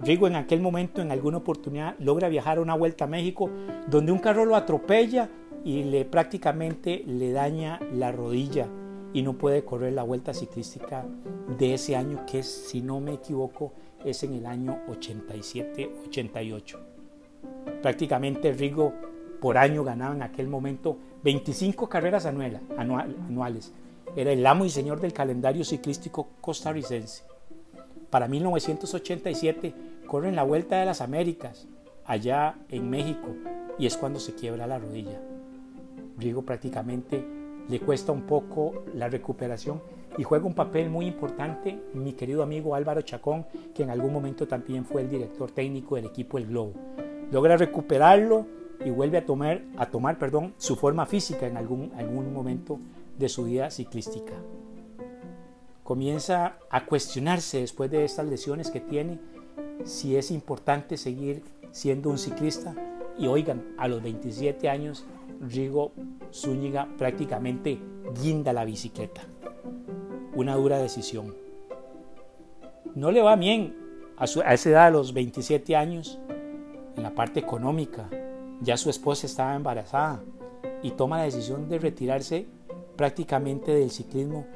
Rigo 0.00 0.26
en 0.26 0.34
aquel 0.34 0.60
momento, 0.60 1.02
en 1.02 1.12
alguna 1.12 1.38
oportunidad, 1.38 1.94
logra 1.98 2.28
viajar 2.28 2.58
a 2.58 2.60
una 2.60 2.74
Vuelta 2.74 3.04
a 3.04 3.08
México 3.08 3.48
donde 3.88 4.12
un 4.12 4.18
carro 4.18 4.44
lo 4.44 4.56
atropella 4.56 5.28
y 5.64 5.84
le 5.84 6.04
prácticamente 6.04 7.04
le 7.06 7.32
daña 7.32 7.80
la 7.92 8.12
rodilla 8.12 8.68
y 9.12 9.22
no 9.22 9.34
puede 9.34 9.64
correr 9.64 9.92
la 9.92 10.02
Vuelta 10.02 10.34
Ciclística 10.34 11.04
de 11.58 11.74
ese 11.74 11.96
año 11.96 12.24
que 12.26 12.40
es, 12.40 12.46
si 12.46 12.80
no 12.80 13.00
me 13.00 13.14
equivoco, 13.14 13.72
es 14.04 14.22
en 14.22 14.34
el 14.34 14.46
año 14.46 14.78
87-88. 14.88 16.78
Prácticamente 17.82 18.52
Rigo 18.52 18.92
por 19.40 19.58
año 19.58 19.84
ganaba 19.84 20.14
en 20.14 20.22
aquel 20.22 20.48
momento 20.48 20.98
25 21.24 21.88
carreras 21.88 22.26
anuales. 22.26 23.72
Era 24.16 24.32
el 24.32 24.46
amo 24.46 24.64
y 24.64 24.70
señor 24.70 25.00
del 25.00 25.12
calendario 25.12 25.64
ciclístico 25.64 26.28
costarricense. 26.40 27.24
Para 28.10 28.28
1987 28.28 29.74
corre 30.06 30.28
en 30.28 30.36
la 30.36 30.42
Vuelta 30.42 30.78
de 30.78 30.86
las 30.86 31.00
Américas, 31.00 31.66
allá 32.04 32.58
en 32.68 32.90
México, 32.90 33.34
y 33.78 33.86
es 33.86 33.96
cuando 33.96 34.20
se 34.20 34.34
quiebra 34.34 34.66
la 34.66 34.78
rodilla. 34.78 35.20
Rigo 36.18 36.42
prácticamente 36.42 37.24
le 37.68 37.80
cuesta 37.80 38.12
un 38.12 38.22
poco 38.22 38.84
la 38.94 39.08
recuperación 39.08 39.80
y 40.18 40.24
juega 40.24 40.46
un 40.46 40.54
papel 40.54 40.90
muy 40.90 41.06
importante 41.06 41.80
mi 41.94 42.12
querido 42.12 42.42
amigo 42.42 42.74
Álvaro 42.74 43.02
Chacón, 43.02 43.46
que 43.74 43.82
en 43.82 43.90
algún 43.90 44.12
momento 44.12 44.46
también 44.46 44.84
fue 44.84 45.02
el 45.02 45.08
director 45.08 45.50
técnico 45.50 45.96
del 45.96 46.06
equipo 46.06 46.38
El 46.38 46.46
Globo. 46.46 46.74
Logra 47.30 47.56
recuperarlo 47.56 48.46
y 48.84 48.90
vuelve 48.90 49.18
a 49.18 49.26
tomar, 49.26 49.62
a 49.76 49.86
tomar 49.86 50.18
perdón, 50.18 50.54
su 50.58 50.76
forma 50.76 51.06
física 51.06 51.46
en 51.46 51.56
algún, 51.56 51.92
algún 51.96 52.32
momento 52.32 52.78
de 53.18 53.28
su 53.28 53.44
vida 53.44 53.70
ciclística. 53.70 54.34
Comienza 55.82 56.58
a 56.70 56.84
cuestionarse 56.86 57.60
después 57.60 57.90
de 57.90 58.04
estas 58.04 58.26
lesiones 58.26 58.70
que 58.70 58.80
tiene 58.80 59.18
si 59.84 60.16
es 60.16 60.30
importante 60.30 60.96
seguir 60.96 61.42
siendo 61.70 62.10
un 62.10 62.18
ciclista 62.18 62.74
y 63.18 63.26
oigan, 63.26 63.74
a 63.78 63.88
los 63.88 64.02
27 64.02 64.68
años 64.68 65.04
Rigo 65.42 65.92
Zúñiga 66.32 66.88
prácticamente 66.96 67.78
guinda 68.22 68.52
la 68.52 68.64
bicicleta. 68.64 69.22
Una 70.34 70.54
dura 70.56 70.78
decisión. 70.78 71.34
No 72.94 73.10
le 73.10 73.20
va 73.22 73.36
bien 73.36 73.76
a, 74.16 74.24
a 74.24 74.54
esa 74.54 74.70
edad, 74.70 74.86
a 74.86 74.90
los 74.90 75.12
27 75.12 75.76
años, 75.76 76.18
en 76.96 77.02
la 77.02 77.14
parte 77.14 77.40
económica, 77.40 78.08
ya 78.60 78.76
su 78.76 78.90
esposa 78.90 79.26
estaba 79.26 79.56
embarazada 79.56 80.22
y 80.82 80.92
toma 80.92 81.18
la 81.18 81.24
decisión 81.24 81.68
de 81.68 81.78
retirarse 81.78 82.46
prácticamente 82.96 83.72
del 83.72 83.90
ciclismo 83.90 84.46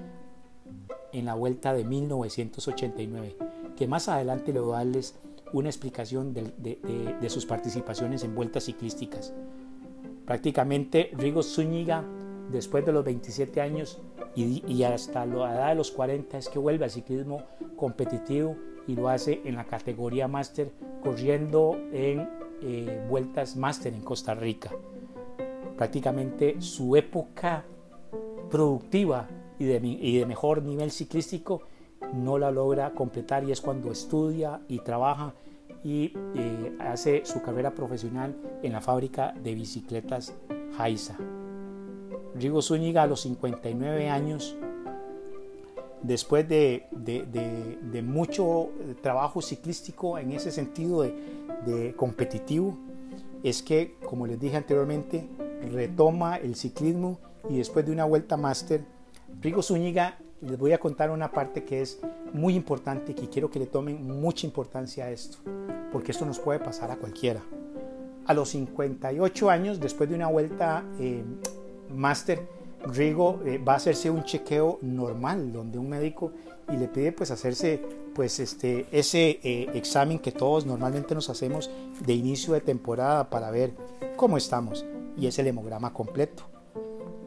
en 1.12 1.25
la 1.25 1.35
vuelta 1.35 1.72
de 1.72 1.85
1989, 1.85 3.37
que 3.77 3.87
más 3.87 4.09
adelante 4.09 4.53
le 4.53 4.61
voy 4.61 4.75
a 4.75 4.79
darles 4.79 5.16
una 5.53 5.68
explicación 5.68 6.35
de, 6.35 7.29
sus 7.29 7.46
participaciones 7.46 8.22
en 8.25 8.35
vueltas 8.35 8.64
ciclísticas. 8.64 9.33
Prácticamente 10.27 11.11
Rigo 11.17 11.43
Zúñiga, 11.43 12.05
después 12.51 12.85
de 12.85 12.93
los 12.93 13.05
27 13.05 13.61
años 13.61 14.01
y, 14.35 14.83
hasta 14.83 15.25
la 15.25 15.55
edad 15.55 15.69
de 15.71 15.77
los 15.77 15.91
40, 15.93 16.37
es 16.37 16.49
que 16.49 16.59
vuelve 16.59 16.85
al 16.85 16.91
ciclismo 16.91 17.45
competitivo 17.77 18.57
y 18.87 18.95
lo 18.95 19.09
hace 19.09 19.41
en 19.45 19.57
la 19.57 19.65
categoría 19.65 20.29
máster, 20.29 20.73
corriendo 21.03 21.79
en 21.93 22.29
eh, 22.62 23.07
vueltas 23.09 23.57
máster 23.57 23.95
en 23.95 24.03
Costa 24.03 24.35
Rica. 24.35 24.73
Prácticamente 25.77 26.61
su 26.61 26.97
época 26.97 27.65
productiva 28.51 29.29
y 29.59 29.65
de, 29.65 30.27
mejor 30.27 30.62
nivel 30.62 30.91
ciclístico 30.91 31.62
no 32.15 32.39
la 32.39 32.51
logra 32.51 32.93
completar 32.93 33.45
y 33.45 33.53
es 33.53 33.61
cuando 33.61 33.91
estudia 33.91 34.61
y 34.69 34.81
trabaja 34.81 35.35
y 35.87 36.12
eh, 36.35 36.77
hace 36.81 37.25
su 37.25 37.40
carrera 37.42 37.72
profesional 37.72 38.35
en 38.64 38.72
la 38.72 38.81
fábrica 38.81 39.33
de 39.40 39.55
bicicletas 39.55 40.35
Jaiza. 40.77 41.16
Rigo 42.35 42.61
Zúñiga 42.61 43.05
a 43.05 43.07
los 43.07 43.20
59 43.20 44.11
años, 44.11 44.57
después 46.03 46.49
de, 46.49 46.88
mucho 48.05 48.70
trabajo 49.01 49.40
ciclístico 49.40 50.18
en 50.18 50.33
ese 50.33 50.51
sentido 50.51 51.03
de 51.03 51.94
competitivo, 51.96 52.77
es 53.44 53.62
que, 53.62 53.94
como 54.05 54.27
les 54.27 54.40
dije 54.40 54.57
anteriormente, 54.57 55.29
retoma 55.72 56.37
el 56.38 56.57
ciclismo 56.57 57.20
y 57.49 57.59
después 57.59 57.87
de 57.87 57.92
una 57.92 58.07
vuelta 58.07 58.37
máster, 58.37 58.85
Rigo 59.40 59.62
Zúñiga, 59.62 60.18
les 60.40 60.59
voy 60.59 60.72
a 60.72 60.79
contar 60.79 61.12
una 61.12 61.31
parte 61.31 61.62
que 61.62 61.81
es 61.81 62.01
muy 62.33 62.57
importante 62.57 63.12
y 63.12 63.14
que 63.14 63.29
quiero 63.29 63.51
que 63.51 63.61
le 63.61 63.66
tomen 63.66 64.05
mucha 64.20 64.46
importancia 64.46 65.05
a 65.05 65.11
esto, 65.11 65.38
porque 65.92 66.12
esto 66.12 66.27
nos 66.27 66.38
puede 66.38 66.59
pasar 66.59 66.90
a 66.90 66.96
cualquiera. 66.96 67.42
A 68.27 68.35
los 68.35 68.51
58 68.51 69.51
años, 69.51 69.81
después 69.81 70.09
de 70.09 70.16
una 70.16 70.29
vuelta 70.29 70.85
eh, 70.99 71.25
máster, 71.94 72.49
Rigo 72.85 73.40
eh, 73.44 73.59
va 73.59 73.75
a 73.75 73.77
hacerse 73.77 74.11
un 74.11 74.25
chequeo 74.25 74.79
normal, 74.83 75.53
donde 75.53 75.79
un 75.79 75.88
médico 75.88 76.33
y 76.72 76.77
le 76.77 76.88
pide 76.88 77.12
pues 77.12 77.31
hacerse 77.31 77.81
pues 78.14 78.40
este, 78.40 78.87
ese 78.90 79.40
eh, 79.42 79.70
examen 79.75 80.18
que 80.18 80.33
todos 80.33 80.66
normalmente 80.66 81.14
nos 81.14 81.29
hacemos 81.29 81.70
de 82.05 82.12
inicio 82.14 82.55
de 82.55 82.61
temporada 82.61 83.29
para 83.29 83.51
ver 83.51 83.72
cómo 84.16 84.37
estamos 84.37 84.85
y 85.16 85.27
es 85.27 85.38
el 85.38 85.46
hemograma 85.46 85.92
completo. 85.92 86.44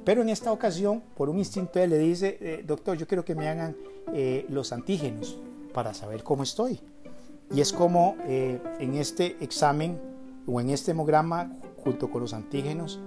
Pero 0.03 0.21
en 0.23 0.29
esta 0.29 0.51
ocasión, 0.51 1.03
por 1.15 1.29
un 1.29 1.37
instinto, 1.37 1.79
él 1.79 1.91
le 1.91 1.99
dice, 1.99 2.37
eh, 2.41 2.63
doctor, 2.65 2.97
yo 2.97 3.05
quiero 3.05 3.23
que 3.23 3.35
me 3.35 3.47
hagan 3.47 3.75
eh, 4.13 4.45
los 4.49 4.73
antígenos 4.73 5.37
para 5.73 5.93
saber 5.93 6.23
cómo 6.23 6.41
estoy. 6.41 6.79
Y 7.51 7.61
es 7.61 7.73
como 7.73 8.15
eh, 8.25 8.61
en 8.79 8.95
este 8.95 9.37
examen 9.41 9.99
o 10.45 10.61
en 10.61 10.69
este 10.69 10.91
hemograma, 10.91 11.57
junto 11.83 12.11
con 12.11 12.21
los 12.21 12.33
antígenos, 12.33 12.99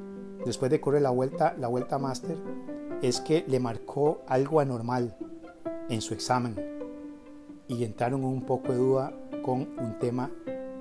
después 0.44 0.70
de 0.70 0.80
correr 0.80 1.02
la 1.02 1.10
vuelta, 1.10 1.54
la 1.58 1.68
vuelta 1.68 1.98
máster, 1.98 2.36
es 3.02 3.20
que 3.20 3.44
le 3.46 3.60
marcó 3.60 4.22
algo 4.26 4.60
anormal 4.60 5.16
en 5.88 6.00
su 6.00 6.14
examen. 6.14 6.56
Y 7.68 7.84
entraron 7.84 8.24
un 8.24 8.42
poco 8.42 8.72
de 8.72 8.78
duda 8.78 9.12
con 9.42 9.60
un 9.78 9.98
tema 9.98 10.30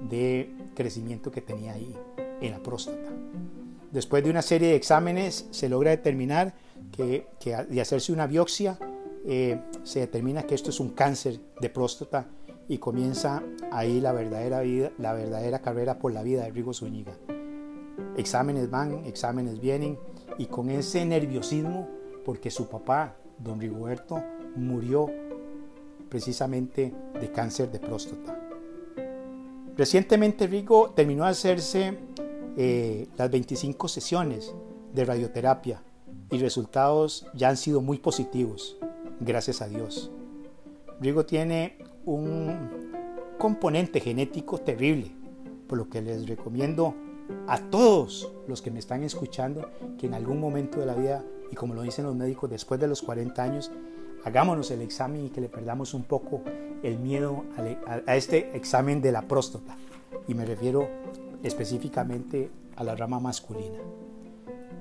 de 0.10 0.54
crecimiento 0.76 1.32
que 1.32 1.42
tenía 1.42 1.74
ahí 1.74 1.96
en 2.42 2.52
la 2.52 2.60
próstata. 2.62 3.10
Después 3.92 4.24
de 4.24 4.30
una 4.30 4.42
serie 4.42 4.70
de 4.70 4.76
exámenes 4.76 5.48
se 5.52 5.70
logra 5.70 5.92
determinar 5.92 6.54
que, 6.92 7.28
de 7.70 7.82
hacerse 7.82 8.12
una 8.12 8.26
biopsia 8.26 8.78
eh, 9.26 9.60
se 9.84 10.00
determina 10.00 10.44
que 10.44 10.56
esto 10.56 10.72
es 10.72 10.80
un 10.80 10.90
cáncer 10.90 11.40
de 11.60 11.70
próstata 11.70 12.28
y 12.72 12.78
comienza 12.78 13.44
ahí 13.70 14.00
la 14.00 14.14
verdadera, 14.14 14.62
vida, 14.62 14.94
la 14.98 15.12
verdadera 15.12 15.60
carrera 15.60 16.00
por 16.00 16.14
la 16.14 16.24
vida 16.24 16.44
de 16.44 16.52
Rigo 16.52 16.74
Zúñiga. 16.74 17.12
Exámenes 18.16 18.70
van, 18.70 19.04
exámenes 19.04 19.60
vienen 19.60 20.00
y 20.38 20.46
con 20.46 20.70
ese 20.70 21.06
nerviosismo 21.06 21.90
porque 22.24 22.50
su 22.50 22.70
papá, 22.70 23.18
don 23.38 23.60
Rigoberto, 23.60 24.24
murió 24.56 25.10
precisamente 26.08 26.94
de 27.20 27.32
cáncer 27.34 27.70
de 27.74 27.80
próstata. 27.80 28.40
Recientemente 29.76 30.48
Rigo 30.48 30.92
terminó 30.92 31.26
de 31.26 31.32
hacerse 31.32 31.98
eh, 32.56 33.10
las 33.18 33.30
25 33.30 33.90
sesiones 33.90 34.56
de 34.94 35.04
radioterapia 35.04 35.84
y 36.30 36.38
resultados 36.38 37.28
ya 37.34 37.50
han 37.50 37.58
sido 37.58 37.82
muy 37.82 37.98
positivos, 37.98 38.78
gracias 39.20 39.62
a 39.62 39.68
Dios. 39.68 40.10
Rigo 41.02 41.26
tiene 41.26 41.91
un 42.06 42.70
componente 43.38 44.00
genético 44.00 44.60
terrible, 44.60 45.12
por 45.68 45.78
lo 45.78 45.90
que 45.90 46.02
les 46.02 46.28
recomiendo 46.28 46.96
a 47.48 47.60
todos 47.60 48.32
los 48.48 48.62
que 48.62 48.72
me 48.72 48.80
están 48.80 49.04
escuchando 49.04 49.70
que 49.98 50.08
en 50.08 50.14
algún 50.14 50.40
momento 50.40 50.80
de 50.80 50.86
la 50.86 50.94
vida, 50.94 51.24
y 51.52 51.56
como 51.56 51.74
lo 51.74 51.82
dicen 51.82 52.06
los 52.06 52.16
médicos, 52.16 52.50
después 52.50 52.80
de 52.80 52.88
los 52.88 53.02
40 53.02 53.42
años, 53.42 53.72
hagámonos 54.24 54.70
el 54.72 54.82
examen 54.82 55.26
y 55.26 55.30
que 55.30 55.42
le 55.42 55.50
perdamos 55.50 55.94
un 55.94 56.04
poco 56.04 56.42
el 56.84 57.00
miedo 57.00 57.46
a, 57.58 58.02
a 58.06 58.16
este 58.16 58.56
examen 58.56 59.02
de 59.02 59.12
la 59.12 59.24
próstata. 59.24 59.78
Y 60.28 60.34
me 60.34 60.46
refiero 60.46 60.88
específicamente 61.44 62.50
a 62.76 62.84
la 62.84 62.96
rama 62.96 63.20
masculina. 63.20 63.80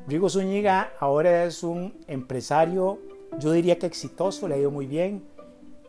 Rigo 0.07 0.29
Zúñiga 0.29 0.93
ahora 0.99 1.45
es 1.45 1.63
un 1.63 1.95
empresario, 2.07 2.99
yo 3.39 3.53
diría 3.53 3.79
que 3.79 3.87
exitoso, 3.87 4.49
le 4.49 4.57
ha 4.57 4.59
ido 4.59 4.71
muy 4.71 4.87
bien, 4.87 5.23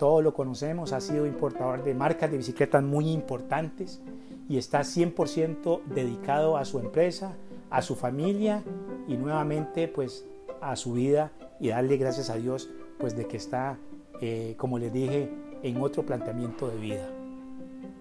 todos 0.01 0.23
lo 0.23 0.33
conocemos, 0.33 0.93
ha 0.93 0.99
sido 0.99 1.27
importador 1.27 1.83
de 1.83 1.93
marcas 1.93 2.31
de 2.31 2.37
bicicletas 2.37 2.81
muy 2.81 3.11
importantes 3.11 4.01
y 4.49 4.57
está 4.57 4.79
100% 4.79 5.83
dedicado 5.83 6.57
a 6.57 6.65
su 6.65 6.79
empresa, 6.79 7.35
a 7.69 7.83
su 7.83 7.93
familia 7.93 8.63
y 9.07 9.15
nuevamente 9.15 9.87
pues 9.87 10.25
a 10.59 10.75
su 10.75 10.93
vida 10.93 11.31
y 11.59 11.67
darle 11.67 11.97
gracias 11.97 12.31
a 12.31 12.37
Dios 12.37 12.71
pues 12.97 13.15
de 13.15 13.27
que 13.27 13.37
está, 13.37 13.77
eh, 14.21 14.55
como 14.57 14.79
les 14.79 14.91
dije, 14.91 15.29
en 15.61 15.79
otro 15.79 16.03
planteamiento 16.03 16.67
de 16.67 16.77
vida. 16.77 17.07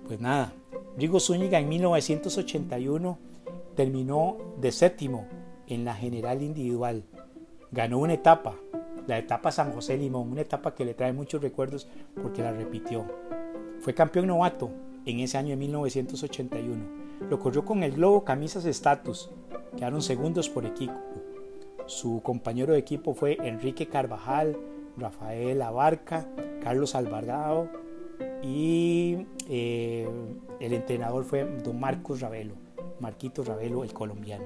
Pues 0.06 0.22
nada, 0.22 0.54
Rigo 0.96 1.20
Zúñiga 1.20 1.58
en 1.58 1.68
1981 1.68 3.18
terminó 3.76 4.38
de 4.58 4.72
séptimo 4.72 5.26
en 5.66 5.84
la 5.84 5.94
general 5.94 6.42
individual. 6.42 7.04
Ganó 7.70 7.98
una 7.98 8.14
etapa, 8.14 8.56
la 9.10 9.18
etapa 9.18 9.50
San 9.50 9.72
José 9.72 9.98
Limón, 9.98 10.30
una 10.30 10.42
etapa 10.42 10.74
que 10.74 10.84
le 10.84 10.94
trae 10.94 11.12
muchos 11.12 11.42
recuerdos 11.42 11.88
porque 12.22 12.42
la 12.42 12.52
repitió. 12.52 13.04
Fue 13.80 13.92
campeón 13.92 14.28
novato 14.28 14.70
en 15.04 15.18
ese 15.18 15.36
año 15.36 15.50
de 15.50 15.56
1981. 15.56 16.84
Lo 17.28 17.38
corrió 17.40 17.64
con 17.64 17.82
el 17.82 17.92
Globo 17.92 18.24
Camisas 18.24 18.64
Status, 18.64 19.28
quedaron 19.76 20.00
segundos 20.00 20.48
por 20.48 20.64
equipo. 20.64 20.94
Su 21.86 22.20
compañero 22.22 22.72
de 22.72 22.78
equipo 22.78 23.12
fue 23.12 23.36
Enrique 23.42 23.88
Carvajal, 23.88 24.56
Rafael 24.96 25.60
Abarca, 25.60 26.28
Carlos 26.62 26.94
Alvarado 26.94 27.68
y 28.44 29.26
eh, 29.48 30.08
el 30.60 30.72
entrenador 30.72 31.24
fue 31.24 31.44
don 31.64 31.80
Marcos 31.80 32.20
Ravelo, 32.20 32.54
Marquito 33.00 33.42
Ravelo, 33.42 33.82
el 33.82 33.92
colombiano. 33.92 34.44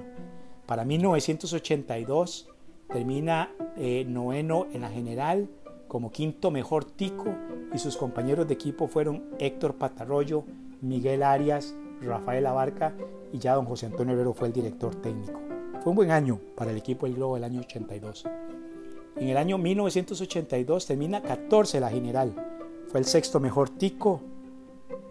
Para 0.65 0.85
1982 0.85 2.49
termina 2.87 3.51
eh, 3.77 4.05
noveno 4.07 4.67
en 4.73 4.81
la 4.81 4.89
general 4.89 5.49
como 5.87 6.11
quinto 6.11 6.51
mejor 6.51 6.85
tico 6.85 7.33
y 7.73 7.77
sus 7.77 7.97
compañeros 7.97 8.47
de 8.47 8.53
equipo 8.53 8.87
fueron 8.87 9.23
Héctor 9.39 9.75
Patarroyo, 9.75 10.43
Miguel 10.81 11.23
Arias, 11.23 11.75
Rafael 12.01 12.45
Abarca 12.45 12.93
y 13.31 13.39
ya 13.39 13.55
don 13.55 13.65
José 13.65 13.85
Antonio 13.87 14.13
Herrero 14.13 14.33
fue 14.33 14.47
el 14.47 14.53
director 14.53 14.95
técnico. 14.95 15.39
Fue 15.81 15.91
un 15.91 15.95
buen 15.95 16.11
año 16.11 16.39
para 16.55 16.71
el 16.71 16.77
equipo 16.77 17.05
del 17.05 17.15
Globo 17.15 17.35
del 17.35 17.43
año 17.43 17.61
82. 17.61 18.25
En 19.17 19.29
el 19.29 19.37
año 19.37 19.57
1982 19.57 20.85
termina 20.85 21.21
14 21.21 21.79
la 21.79 21.89
general 21.89 22.33
fue 22.87 22.99
el 22.99 23.05
sexto 23.05 23.39
mejor 23.39 23.69
tico, 23.69 24.21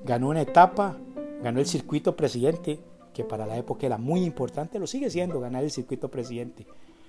ganó 0.04 0.28
una 0.28 0.42
etapa, 0.42 0.96
ganó 1.42 1.60
el 1.60 1.66
circuito 1.66 2.16
presidente, 2.16 2.80
que 3.12 3.24
para 3.24 3.46
la 3.46 3.56
época 3.56 3.86
era 3.86 3.98
muy 3.98 4.24
importante, 4.24 4.78
lo 4.78 4.86
sigue 4.86 5.10
siendo 5.10 5.40
ganar 5.40 5.64
el 5.64 5.70
circuito 5.70 6.10
presidente. 6.10 6.66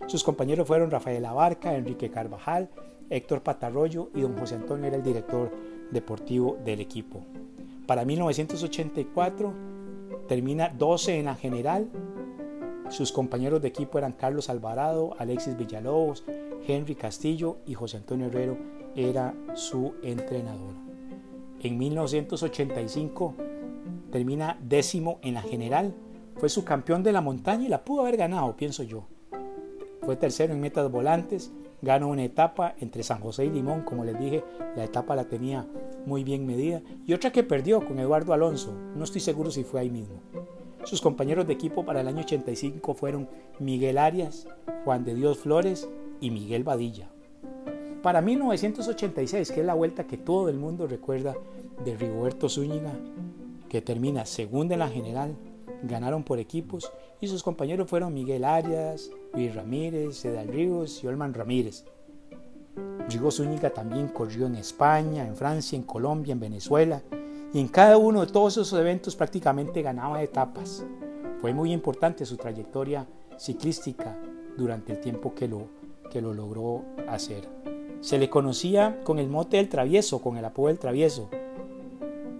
Sus 0.07 0.23
compañeros 0.23 0.67
fueron 0.67 0.91
Rafael 0.91 1.25
Abarca, 1.25 1.75
Enrique 1.75 2.11
Carvajal, 2.11 2.69
Héctor 3.09 3.41
Patarroyo 3.41 4.09
y 4.13 4.21
don 4.21 4.37
José 4.37 4.55
Antonio 4.55 4.85
era 4.87 4.97
el 4.97 5.03
director 5.03 5.51
deportivo 5.91 6.57
del 6.63 6.79
equipo. 6.79 7.23
Para 7.87 8.05
1984 8.05 9.53
termina 10.27 10.69
12 10.69 11.19
en 11.19 11.25
la 11.25 11.35
general. 11.35 11.89
Sus 12.89 13.11
compañeros 13.11 13.61
de 13.61 13.67
equipo 13.67 13.97
eran 13.97 14.13
Carlos 14.13 14.49
Alvarado, 14.49 15.15
Alexis 15.17 15.57
Villalobos, 15.57 16.23
Henry 16.67 16.95
Castillo 16.95 17.57
y 17.65 17.73
José 17.73 17.97
Antonio 17.97 18.27
Herrero 18.27 18.57
era 18.95 19.33
su 19.53 19.93
entrenador. 20.03 20.73
En 21.61 21.77
1985 21.77 23.33
termina 24.11 24.57
décimo 24.61 25.19
en 25.23 25.33
la 25.33 25.41
general, 25.41 25.95
fue 26.37 26.49
su 26.49 26.63
campeón 26.63 27.01
de 27.01 27.11
la 27.11 27.21
montaña 27.21 27.65
y 27.65 27.69
la 27.69 27.83
pudo 27.83 28.01
haber 28.01 28.17
ganado, 28.17 28.55
pienso 28.55 28.83
yo. 28.83 29.07
Fue 30.05 30.15
tercero 30.15 30.53
en 30.53 30.61
metas 30.61 30.91
volantes, 30.91 31.51
gana 31.81 32.05
una 32.05 32.23
etapa 32.23 32.75
entre 32.79 33.03
San 33.03 33.19
José 33.19 33.45
y 33.45 33.49
Limón, 33.49 33.81
como 33.81 34.05
les 34.05 34.19
dije, 34.19 34.43
la 34.75 34.83
etapa 34.83 35.15
la 35.15 35.25
tenía 35.25 35.67
muy 36.05 36.23
bien 36.23 36.45
medida, 36.45 36.81
y 37.05 37.13
otra 37.13 37.31
que 37.31 37.43
perdió 37.43 37.85
con 37.85 37.97
Eduardo 37.97 38.33
Alonso, 38.33 38.73
no 38.95 39.03
estoy 39.03 39.21
seguro 39.21 39.49
si 39.49 39.63
fue 39.63 39.81
ahí 39.81 39.89
mismo. 39.89 40.21
Sus 40.83 41.01
compañeros 41.01 41.47
de 41.47 41.53
equipo 41.53 41.83
para 41.83 42.01
el 42.01 42.07
año 42.07 42.19
85 42.19 42.93
fueron 42.93 43.27
Miguel 43.59 43.97
Arias, 43.97 44.47
Juan 44.83 45.03
de 45.03 45.15
Dios 45.15 45.39
Flores 45.39 45.89
y 46.21 46.29
Miguel 46.29 46.63
Badilla. 46.63 47.09
Para 48.03 48.21
1986, 48.21 49.51
que 49.51 49.61
es 49.61 49.65
la 49.65 49.73
vuelta 49.73 50.05
que 50.05 50.17
todo 50.17 50.49
el 50.49 50.57
mundo 50.57 50.85
recuerda 50.85 51.35
de 51.83 51.97
Rigoberto 51.97 52.47
Zúñiga, 52.49 52.93
que 53.67 53.81
termina 53.81 54.27
segunda 54.27 54.75
en 54.75 54.79
la 54.81 54.89
general, 54.89 55.35
ganaron 55.81 56.23
por 56.23 56.37
equipos 56.37 56.91
y 57.19 57.27
sus 57.27 57.41
compañeros 57.41 57.89
fueron 57.89 58.13
Miguel 58.13 58.43
Arias, 58.43 59.09
Luis 59.35 59.53
Ramírez, 59.53 60.23
Edal 60.25 60.47
Ríos 60.47 61.03
y 61.03 61.07
Olman 61.07 61.33
Ramírez. 61.33 61.83
Rigo 63.09 63.31
Zúñiga 63.31 63.69
también 63.69 64.07
corrió 64.07 64.47
en 64.47 64.55
España, 64.55 65.27
en 65.27 65.35
Francia, 65.35 65.75
en 65.75 65.83
Colombia, 65.83 66.31
en 66.31 66.39
Venezuela 66.39 67.01
y 67.53 67.59
en 67.59 67.67
cada 67.67 67.97
uno 67.97 68.21
de 68.21 68.31
todos 68.31 68.53
esos 68.53 68.79
eventos 68.79 69.15
prácticamente 69.15 69.81
ganaba 69.81 70.23
etapas. 70.23 70.85
Fue 71.39 71.53
muy 71.53 71.71
importante 71.71 72.25
su 72.25 72.37
trayectoria 72.37 73.05
ciclística 73.37 74.17
durante 74.57 74.93
el 74.93 75.01
tiempo 75.01 75.35
que 75.35 75.47
lo, 75.47 75.67
que 76.09 76.21
lo 76.21 76.33
logró 76.33 76.83
hacer. 77.07 77.47
Se 77.99 78.17
le 78.17 78.29
conocía 78.29 79.01
con 79.03 79.19
el 79.19 79.27
mote 79.27 79.57
del 79.57 79.69
travieso, 79.69 80.21
con 80.21 80.37
el 80.37 80.45
apodo 80.45 80.67
del 80.67 80.79
travieso. 80.79 81.29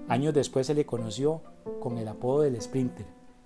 Años 0.08 0.34
después 0.34 0.68
se 0.68 0.74
le 0.74 0.86
conoció 0.86 1.42
con 1.80 1.98
el 1.98 2.08
apodo 2.08 2.42
del 2.42 2.60
sprinter 2.62 3.06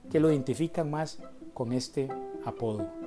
que 0.09 0.19
lo 0.19 0.29
identifican 0.29 0.89
más 0.89 1.19
con 1.53 1.71
este 1.71 2.09
apodo. 2.45 2.98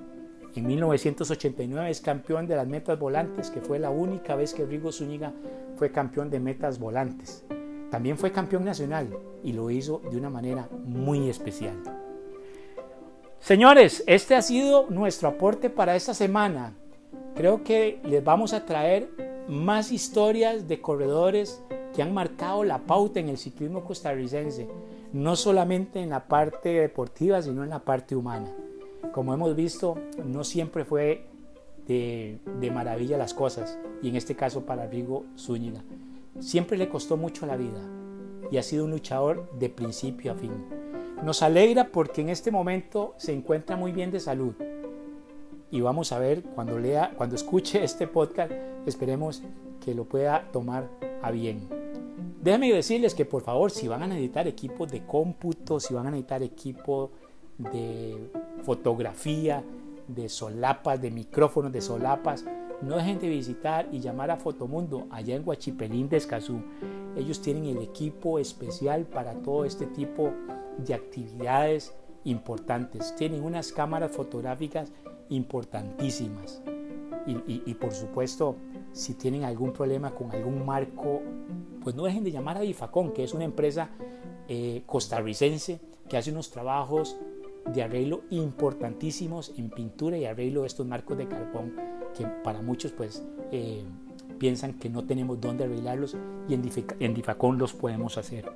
En 0.54 0.66
1989 0.66 1.90
es 1.90 2.00
campeón 2.00 2.46
de 2.46 2.56
las 2.56 2.66
metas 2.66 2.98
volantes, 2.98 3.50
que 3.50 3.60
fue 3.60 3.78
la 3.78 3.90
única 3.90 4.34
vez 4.34 4.52
que 4.52 4.66
Rigo 4.66 4.92
Zúñiga 4.92 5.32
fue 5.76 5.90
campeón 5.90 6.30
de 6.30 6.40
metas 6.40 6.78
volantes. 6.78 7.44
También 7.90 8.18
fue 8.18 8.32
campeón 8.32 8.64
nacional 8.64 9.08
y 9.42 9.52
lo 9.52 9.70
hizo 9.70 10.02
de 10.10 10.16
una 10.16 10.30
manera 10.30 10.68
muy 10.84 11.28
especial. 11.28 11.74
Señores, 13.40 14.04
este 14.06 14.34
ha 14.34 14.42
sido 14.42 14.86
nuestro 14.88 15.28
aporte 15.28 15.70
para 15.70 15.96
esta 15.96 16.14
semana. 16.14 16.74
Creo 17.34 17.64
que 17.64 18.00
les 18.04 18.22
vamos 18.22 18.52
a 18.52 18.64
traer 18.66 19.08
más 19.48 19.90
historias 19.90 20.68
de 20.68 20.80
corredores 20.80 21.62
que 21.94 22.02
han 22.02 22.14
marcado 22.14 22.62
la 22.62 22.78
pauta 22.78 23.20
en 23.20 23.28
el 23.28 23.38
ciclismo 23.38 23.84
costarricense 23.84 24.68
no 25.12 25.36
solamente 25.36 26.00
en 26.00 26.10
la 26.10 26.26
parte 26.26 26.70
deportiva, 26.70 27.42
sino 27.42 27.62
en 27.62 27.70
la 27.70 27.80
parte 27.80 28.16
humana. 28.16 28.50
Como 29.10 29.34
hemos 29.34 29.56
visto, 29.56 29.98
no 30.24 30.44
siempre 30.44 30.84
fue 30.84 31.26
de, 31.86 32.38
maravilla 32.72 33.18
las 33.18 33.34
cosas, 33.34 33.78
y 34.02 34.08
en 34.08 34.16
este 34.16 34.34
caso 34.34 34.64
para 34.64 34.86
Rigo 34.86 35.24
Zúñiga. 35.36 35.82
Siempre 36.38 36.78
le 36.78 36.88
costó 36.88 37.16
mucho 37.16 37.44
la 37.46 37.56
vida 37.56 37.80
y 38.50 38.56
ha 38.56 38.62
sido 38.62 38.84
un 38.84 38.90
luchador 38.90 39.50
de 39.58 39.68
principio 39.68 40.32
a 40.32 40.34
fin. 40.34 40.52
Nos 41.22 41.42
alegra 41.42 41.88
porque 41.88 42.20
en 42.20 42.30
este 42.30 42.50
momento 42.50 43.14
se 43.16 43.32
encuentra 43.32 43.76
muy 43.76 43.92
bien 43.92 44.10
de 44.10 44.20
salud. 44.20 44.54
Y 45.70 45.80
vamos 45.80 46.12
a 46.12 46.18
ver 46.18 46.42
cuando 46.42 46.78
lea, 46.78 47.12
cuando 47.16 47.36
escuche 47.36 47.82
este 47.84 48.06
podcast, 48.06 48.52
esperemos 48.86 49.42
que 49.84 49.94
lo 49.94 50.04
pueda 50.04 50.48
tomar 50.52 50.88
a 51.22 51.30
bien. 51.30 51.68
Déjenme 52.42 52.72
decirles 52.72 53.14
que 53.14 53.24
por 53.24 53.42
favor, 53.42 53.70
si 53.70 53.86
van 53.86 54.02
a 54.02 54.06
necesitar 54.06 54.48
equipos 54.48 54.90
de 54.90 55.06
cómputo, 55.06 55.78
si 55.78 55.94
van 55.94 56.08
a 56.08 56.10
necesitar 56.10 56.42
equipo 56.42 57.10
de 57.58 58.30
fotografía, 58.64 59.64
de 60.08 60.28
solapas, 60.28 61.00
de 61.00 61.10
micrófonos, 61.10 61.72
de 61.72 61.80
solapas, 61.80 62.44
no 62.82 62.96
dejen 62.96 63.20
de 63.20 63.28
visitar 63.28 63.88
y 63.92 64.00
llamar 64.00 64.30
a 64.30 64.36
Fotomundo 64.36 65.06
allá 65.10 65.36
en 65.36 65.46
Huachipelín 65.46 66.08
de 66.08 66.16
Escazú. 66.16 66.62
Ellos 67.16 67.40
tienen 67.40 67.66
el 67.66 67.78
equipo 67.78 68.38
especial 68.38 69.04
para 69.04 69.34
todo 69.34 69.64
este 69.64 69.86
tipo 69.86 70.32
de 70.78 70.94
actividades 70.94 71.94
importantes. 72.24 73.14
Tienen 73.14 73.44
unas 73.44 73.70
cámaras 73.72 74.10
fotográficas 74.10 74.92
importantísimas. 75.28 76.60
Y, 77.24 77.62
y 77.64 77.74
por 77.74 77.92
supuesto, 77.92 78.56
si 78.90 79.14
tienen 79.14 79.44
algún 79.44 79.72
problema 79.72 80.12
con 80.12 80.32
algún 80.32 80.66
marco 80.66 81.20
pues 81.82 81.94
no 81.94 82.04
dejen 82.04 82.24
de 82.24 82.30
llamar 82.30 82.56
a 82.56 82.60
Bifacón, 82.60 83.12
que 83.12 83.24
es 83.24 83.34
una 83.34 83.44
empresa 83.44 83.90
eh, 84.48 84.82
costarricense 84.86 85.80
que 86.08 86.16
hace 86.16 86.30
unos 86.30 86.50
trabajos 86.50 87.16
de 87.66 87.82
arreglo 87.82 88.22
importantísimos 88.30 89.52
en 89.56 89.70
pintura 89.70 90.16
y 90.16 90.24
arreglo 90.24 90.62
de 90.62 90.66
estos 90.66 90.86
marcos 90.86 91.18
de 91.18 91.28
carbón 91.28 91.74
que 92.16 92.26
para 92.44 92.60
muchos 92.60 92.92
pues 92.92 93.22
eh, 93.50 93.84
piensan 94.38 94.74
que 94.74 94.90
no 94.90 95.04
tenemos 95.04 95.40
dónde 95.40 95.64
arreglarlos 95.64 96.16
y 96.48 96.54
en, 96.54 96.68
en 97.00 97.14
Difacón 97.14 97.58
los 97.58 97.72
podemos 97.72 98.18
hacer. 98.18 98.50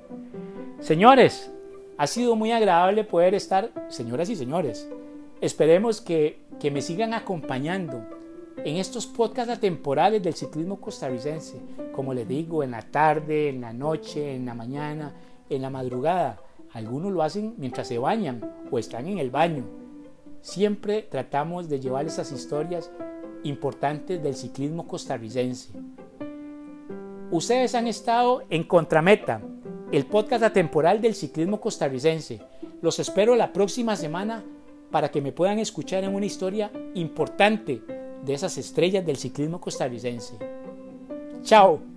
Señores, 0.79 1.51
ha 1.97 2.07
sido 2.07 2.35
muy 2.35 2.51
agradable 2.51 3.03
poder 3.03 3.33
estar, 3.33 3.71
señoras 3.87 4.29
y 4.29 4.35
señores, 4.35 4.89
esperemos 5.41 6.01
que, 6.01 6.39
que 6.59 6.69
me 6.69 6.81
sigan 6.81 7.13
acompañando 7.13 8.03
en 8.57 8.77
estos 8.77 9.07
podcasts 9.07 9.53
atemporales 9.53 10.21
del 10.21 10.33
ciclismo 10.33 10.79
costarricense, 10.79 11.59
como 11.93 12.13
les 12.13 12.27
digo, 12.27 12.63
en 12.63 12.71
la 12.71 12.81
tarde, 12.81 13.49
en 13.49 13.61
la 13.61 13.73
noche, 13.73 14.35
en 14.35 14.45
la 14.45 14.53
mañana, 14.53 15.13
en 15.49 15.61
la 15.61 15.69
madrugada. 15.69 16.39
Algunos 16.77 17.11
lo 17.11 17.23
hacen 17.23 17.55
mientras 17.57 17.87
se 17.87 17.97
bañan 17.97 18.39
o 18.69 18.77
están 18.77 19.07
en 19.07 19.17
el 19.17 19.31
baño. 19.31 19.63
Siempre 20.41 21.01
tratamos 21.01 21.69
de 21.69 21.79
llevar 21.79 22.05
esas 22.05 22.31
historias 22.31 22.91
importantes 23.41 24.21
del 24.21 24.35
ciclismo 24.35 24.87
costarricense. 24.87 25.71
Ustedes 27.31 27.73
han 27.73 27.87
estado 27.87 28.43
en 28.51 28.63
Contrameta, 28.63 29.41
el 29.91 30.05
podcast 30.05 30.43
atemporal 30.43 31.01
del 31.01 31.15
ciclismo 31.15 31.59
costarricense. 31.59 32.41
Los 32.83 32.99
espero 32.99 33.35
la 33.35 33.51
próxima 33.51 33.95
semana 33.95 34.45
para 34.91 35.09
que 35.09 35.19
me 35.19 35.31
puedan 35.31 35.57
escuchar 35.57 36.03
en 36.03 36.13
una 36.13 36.27
historia 36.27 36.71
importante 36.93 37.81
de 38.23 38.33
esas 38.35 38.55
estrellas 38.59 39.03
del 39.03 39.17
ciclismo 39.17 39.59
costarricense. 39.59 40.37
Chao. 41.41 41.96